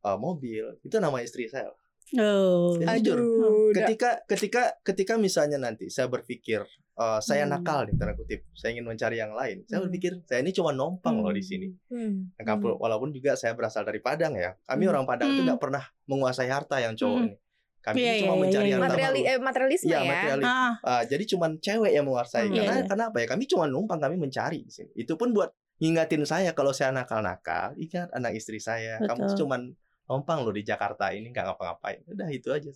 eh, 0.00 0.14
mobil, 0.16 0.78
itu 0.78 0.96
nama 0.96 1.18
istri 1.18 1.46
saya. 1.46 1.70
Oh. 2.14 2.78
Ya, 2.78 2.96
jujur. 2.96 3.18
Aduh, 3.18 3.68
udah. 3.68 3.84
ketika 3.84 4.10
ketika 4.24 4.62
ketika 4.82 5.14
misalnya 5.16 5.60
nanti 5.60 5.90
saya 5.90 6.06
berpikir 6.06 6.64
eh, 6.94 7.20
saya 7.20 7.44
Hmm. 7.44 7.52
nakal 7.52 7.84
nih 7.84 7.94
tanda 7.94 8.10
kutip 8.12 8.42
saya 8.52 8.72
ingin 8.72 8.82
mencari 8.84 9.18
yang 9.18 9.30
lain 9.30 9.62
saya 9.62 9.78
Hmm. 9.78 9.86
berpikir 9.86 10.18
saya 10.24 10.40
ini 10.40 10.50
cuma 10.50 10.72
numpang 10.72 11.14
loh 11.16 11.30
di 11.30 11.38
sini 11.40 11.68
Hmm. 11.86 12.32
Nah, 12.32 12.44
kampung- 12.44 12.74
walaupun 12.74 13.12
juga 13.12 13.34
saya 13.34 13.52
berasal 13.52 13.84
dari 13.84 14.00
Padang 14.00 14.34
ya 14.34 14.56
kami 14.64 14.82
Hmm. 14.82 14.90
orang 14.90 15.04
Padang 15.04 15.28
itu 15.28 15.38
Hmm. 15.38 15.46
nggak 15.46 15.60
pernah 15.60 15.84
menguasai 16.06 16.48
harta 16.48 16.80
yang 16.80 16.94
cowok 16.94 17.14
Hmm. 17.14 17.24
ini 17.24 17.34
kami 17.88 17.96
Iya, 17.98 18.12
ini 18.12 18.20
cuma 18.20 18.34
mencari 18.38 18.52
iya, 18.64 18.74
harta 18.74 18.78
iya. 18.78 18.84
Materiali, 18.84 19.20
baru 19.20 19.30
eh, 19.30 19.40
materialisme 19.40 19.88
Iya, 19.88 19.98
ya. 19.98 20.10
materialis. 20.10 20.44
Ah, 20.44 20.72
Ah, 20.80 21.02
jadi 21.04 21.24
cuman 21.26 21.50
cewek 21.58 21.90
yang 21.90 22.04
menguasai 22.04 22.44
Hmm. 22.44 22.54
karena 22.54 22.64
Iya, 22.68 22.78
iya. 22.78 22.86
kenapa 22.86 23.16
ya 23.18 23.26
kami 23.26 23.44
cuma 23.44 23.64
numpang 23.64 23.98
kami 23.98 24.16
mencari 24.16 24.58
di 24.60 24.70
sini 24.70 24.90
itu 24.94 25.12
pun 25.14 25.28
buat 25.30 25.50
ngingatin 25.78 26.24
saya 26.24 26.50
kalau 26.52 26.70
saya 26.70 26.90
nakal-nakal 26.90 27.72
ingat 27.74 28.10
anak 28.10 28.34
istri 28.34 28.58
saya 28.58 28.98
kamu 29.00 29.14
tuh 29.22 29.26
Betul. 29.28 29.38
cuman 29.40 29.60
numpang 30.06 30.38
loh 30.42 30.50
di 30.50 30.62
Jakarta 30.62 31.10
ini 31.10 31.28
nggak 31.28 31.44
ngapa-ngapain 31.46 32.02
udah 32.06 32.28
itu 32.28 32.50
aja 32.50 32.72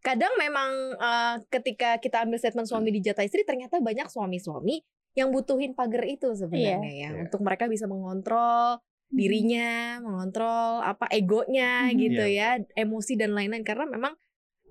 Kadang 0.00 0.34
memang 0.34 0.70
eh, 0.92 1.36
ketika 1.48 1.94
kita 1.96 2.20
ambil 2.20 2.34
statement 2.36 2.66
suami 2.66 2.90
Hmm. 2.90 2.96
di 2.98 3.00
jatah 3.00 3.22
istri 3.22 3.42
ternyata 3.42 3.78
banyak 3.78 4.06
suami-suami 4.06 4.82
yang 5.12 5.30
butuhin 5.30 5.72
pagar 5.72 6.02
itu 6.02 6.32
sebenarnya 6.32 6.82
ya 6.82 7.08
Iya. 7.12 7.22
untuk 7.22 7.40
mereka 7.40 7.68
bisa 7.68 7.86
mengontrol 7.86 8.82
dirinya, 9.08 10.00
mengontrol 10.00 10.80
apa 10.80 11.04
egonya 11.12 11.86
Mhm. 11.86 11.96
gitu 12.00 12.24
Iya. 12.24 12.56
ya, 12.58 12.80
emosi 12.80 13.14
dan 13.14 13.36
lain-lain 13.36 13.60
karena 13.60 13.84
memang 13.86 14.16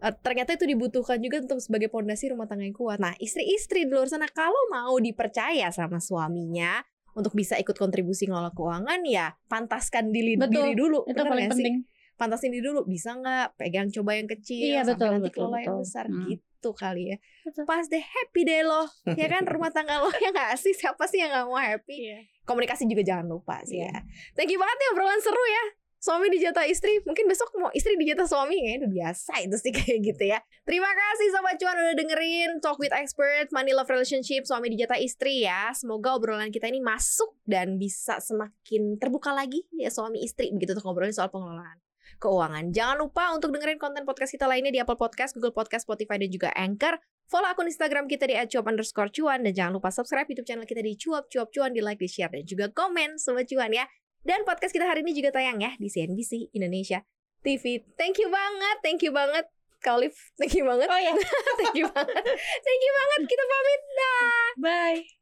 eh, 0.02 0.14
ternyata 0.16 0.54
itu 0.54 0.66
dibutuhkan 0.66 1.18
juga 1.18 1.40
untuk 1.40 1.58
sebagai 1.58 1.88
pondasi 1.88 2.28
rumah 2.28 2.46
tangga 2.46 2.64
yang 2.64 2.74
kuat. 2.74 2.98
Nah, 2.98 3.14
istri-istri 3.18 3.86
di 3.86 3.92
luar 3.92 4.06
sana 4.06 4.26
kalau 4.28 4.58
mau 4.68 4.98
dipercaya 4.98 5.70
sama 5.70 5.98
suaminya 5.98 6.82
untuk 7.12 7.32
bisa 7.32 7.56
ikut 7.56 7.76
kontribusi 7.76 8.24
ngelola 8.24 8.50
keuangan 8.50 9.04
ya 9.04 9.36
pantaskan 9.46 10.10
diri, 10.10 10.36
Betul. 10.36 10.52
diri 10.64 10.74
dulu. 10.74 11.00
itu 11.04 11.14
bener 11.14 11.28
paling 11.28 11.46
nggak 11.46 11.54
sih? 11.54 11.64
penting. 11.64 11.78
Pantasin 12.14 12.50
diri 12.50 12.64
dulu 12.64 12.86
bisa 12.86 13.14
nggak 13.14 13.58
pegang 13.58 13.90
coba 13.90 14.14
yang 14.14 14.28
kecil 14.28 14.62
Iya, 14.70 14.82
sampai 14.84 14.94
betul, 14.96 15.10
nanti 15.12 15.24
betul, 15.24 15.36
kelola 15.38 15.58
yang 15.58 15.66
betul. 15.68 15.82
besar 15.82 16.06
Hmm. 16.06 16.26
gitu 16.28 16.70
kali 16.72 17.04
ya. 17.08 17.18
Betul. 17.42 17.64
Pas 17.66 17.84
deh 17.84 18.00
happy 18.00 18.42
deh 18.44 18.62
lo, 18.62 18.84
ya 19.12 19.28
kan 19.28 19.44
rumah 19.44 19.70
tangga 19.70 19.98
lo 19.98 20.10
ya 20.16 20.30
nggak 20.30 20.54
sih 20.56 20.72
siapa 20.72 21.04
sih 21.04 21.18
yang 21.20 21.30
nggak 21.30 21.46
mau 21.46 21.58
happy? 21.58 21.96
Iya. 22.06 22.20
Komunikasi 22.42 22.86
juga 22.86 23.02
jangan 23.04 23.26
lupa 23.28 23.60
sih 23.64 23.78
Iya. 23.78 23.90
ya. 23.90 24.00
Thank 24.34 24.50
you 24.50 24.58
banget 24.58 24.78
nih 24.78 24.88
obrolan 24.92 25.20
seru 25.20 25.44
ya. 25.44 25.66
Suami 26.02 26.34
dijatah 26.34 26.66
istri, 26.66 26.98
mungkin 27.06 27.30
besok 27.30 27.54
mau 27.62 27.70
istri 27.78 27.94
dijatah 27.94 28.26
suami 28.26 28.58
kayaknya 28.58 28.90
udah 28.90 28.92
biasa 28.92 29.34
itu 29.46 29.56
sih 29.62 29.70
kayak 29.78 30.00
gitu 30.02 30.24
ya. 30.34 30.42
Terima 30.66 30.90
kasih 30.90 31.28
Sobat 31.30 31.62
Cuan 31.62 31.78
udah 31.78 31.94
dengerin 31.94 32.58
Talk 32.58 32.82
with 32.82 32.90
Expert 32.90 33.54
Money 33.54 33.78
Love 33.78 33.86
Relationship 33.86 34.50
Suami 34.50 34.74
dijatah 34.74 34.98
istri 34.98 35.46
ya. 35.46 35.70
Semoga 35.78 36.18
obrolan 36.18 36.50
kita 36.50 36.66
ini 36.74 36.82
masuk 36.82 37.38
dan 37.46 37.78
bisa 37.78 38.18
semakin 38.18 38.98
terbuka 38.98 39.30
lagi 39.30 39.62
ya 39.78 39.94
suami 39.94 40.26
istri 40.26 40.50
begitu 40.50 40.74
untuk 40.74 40.90
ngobrolin 40.90 41.14
soal 41.14 41.30
pengelolaan 41.30 41.78
keuangan. 42.18 42.74
Jangan 42.74 42.98
lupa 42.98 43.32
untuk 43.38 43.54
dengerin 43.54 43.78
konten 43.78 44.04
podcast 44.04 44.34
kita 44.34 44.50
lainnya 44.50 44.74
di 44.74 44.82
Apple 44.82 44.98
Podcast, 44.98 45.38
Google 45.38 45.54
Podcast, 45.54 45.86
Spotify, 45.86 46.18
dan 46.18 46.30
juga 46.34 46.50
Anchor. 46.58 46.98
Follow 47.32 47.48
akun 47.48 47.70
Instagram 47.72 48.12
kita 48.12 48.28
di 48.28 48.36
@cuap 48.36 48.68
underscore 48.68 49.08
cuan 49.08 49.48
dan 49.48 49.56
jangan 49.56 49.80
lupa 49.80 49.88
subscribe 49.88 50.28
YouTube 50.28 50.44
channel 50.44 50.68
kita 50.68 50.84
di 50.84 51.00
cuap 51.00 51.32
cuap 51.32 51.48
cuan 51.56 51.72
di 51.72 51.80
like, 51.80 51.96
di 51.96 52.12
share 52.12 52.28
dan 52.28 52.44
juga 52.44 52.68
komen 52.68 53.16
sobat 53.16 53.48
cuan 53.48 53.72
ya. 53.72 53.88
Dan 54.22 54.46
podcast 54.46 54.74
kita 54.74 54.86
hari 54.86 55.02
ini 55.02 55.18
juga 55.18 55.34
tayang 55.34 55.58
ya 55.58 55.74
di 55.82 55.90
CNBC 55.90 56.54
Indonesia 56.54 57.02
TV. 57.42 57.82
Thank 57.98 58.22
you 58.22 58.30
banget, 58.30 58.78
thank 58.86 59.02
you 59.02 59.10
banget. 59.10 59.50
Kak 59.82 59.98
Olive, 59.98 60.18
thank 60.38 60.54
you 60.54 60.62
banget. 60.62 60.86
Oh 60.94 61.02
ya, 61.02 61.14
thank 61.60 61.74
you 61.74 61.90
banget. 61.90 62.24
Thank 62.62 62.82
you 62.86 62.94
banget. 62.94 63.22
Kita 63.26 63.44
pamit. 63.50 63.82
Dah. 63.98 64.50
bye. 64.62 65.21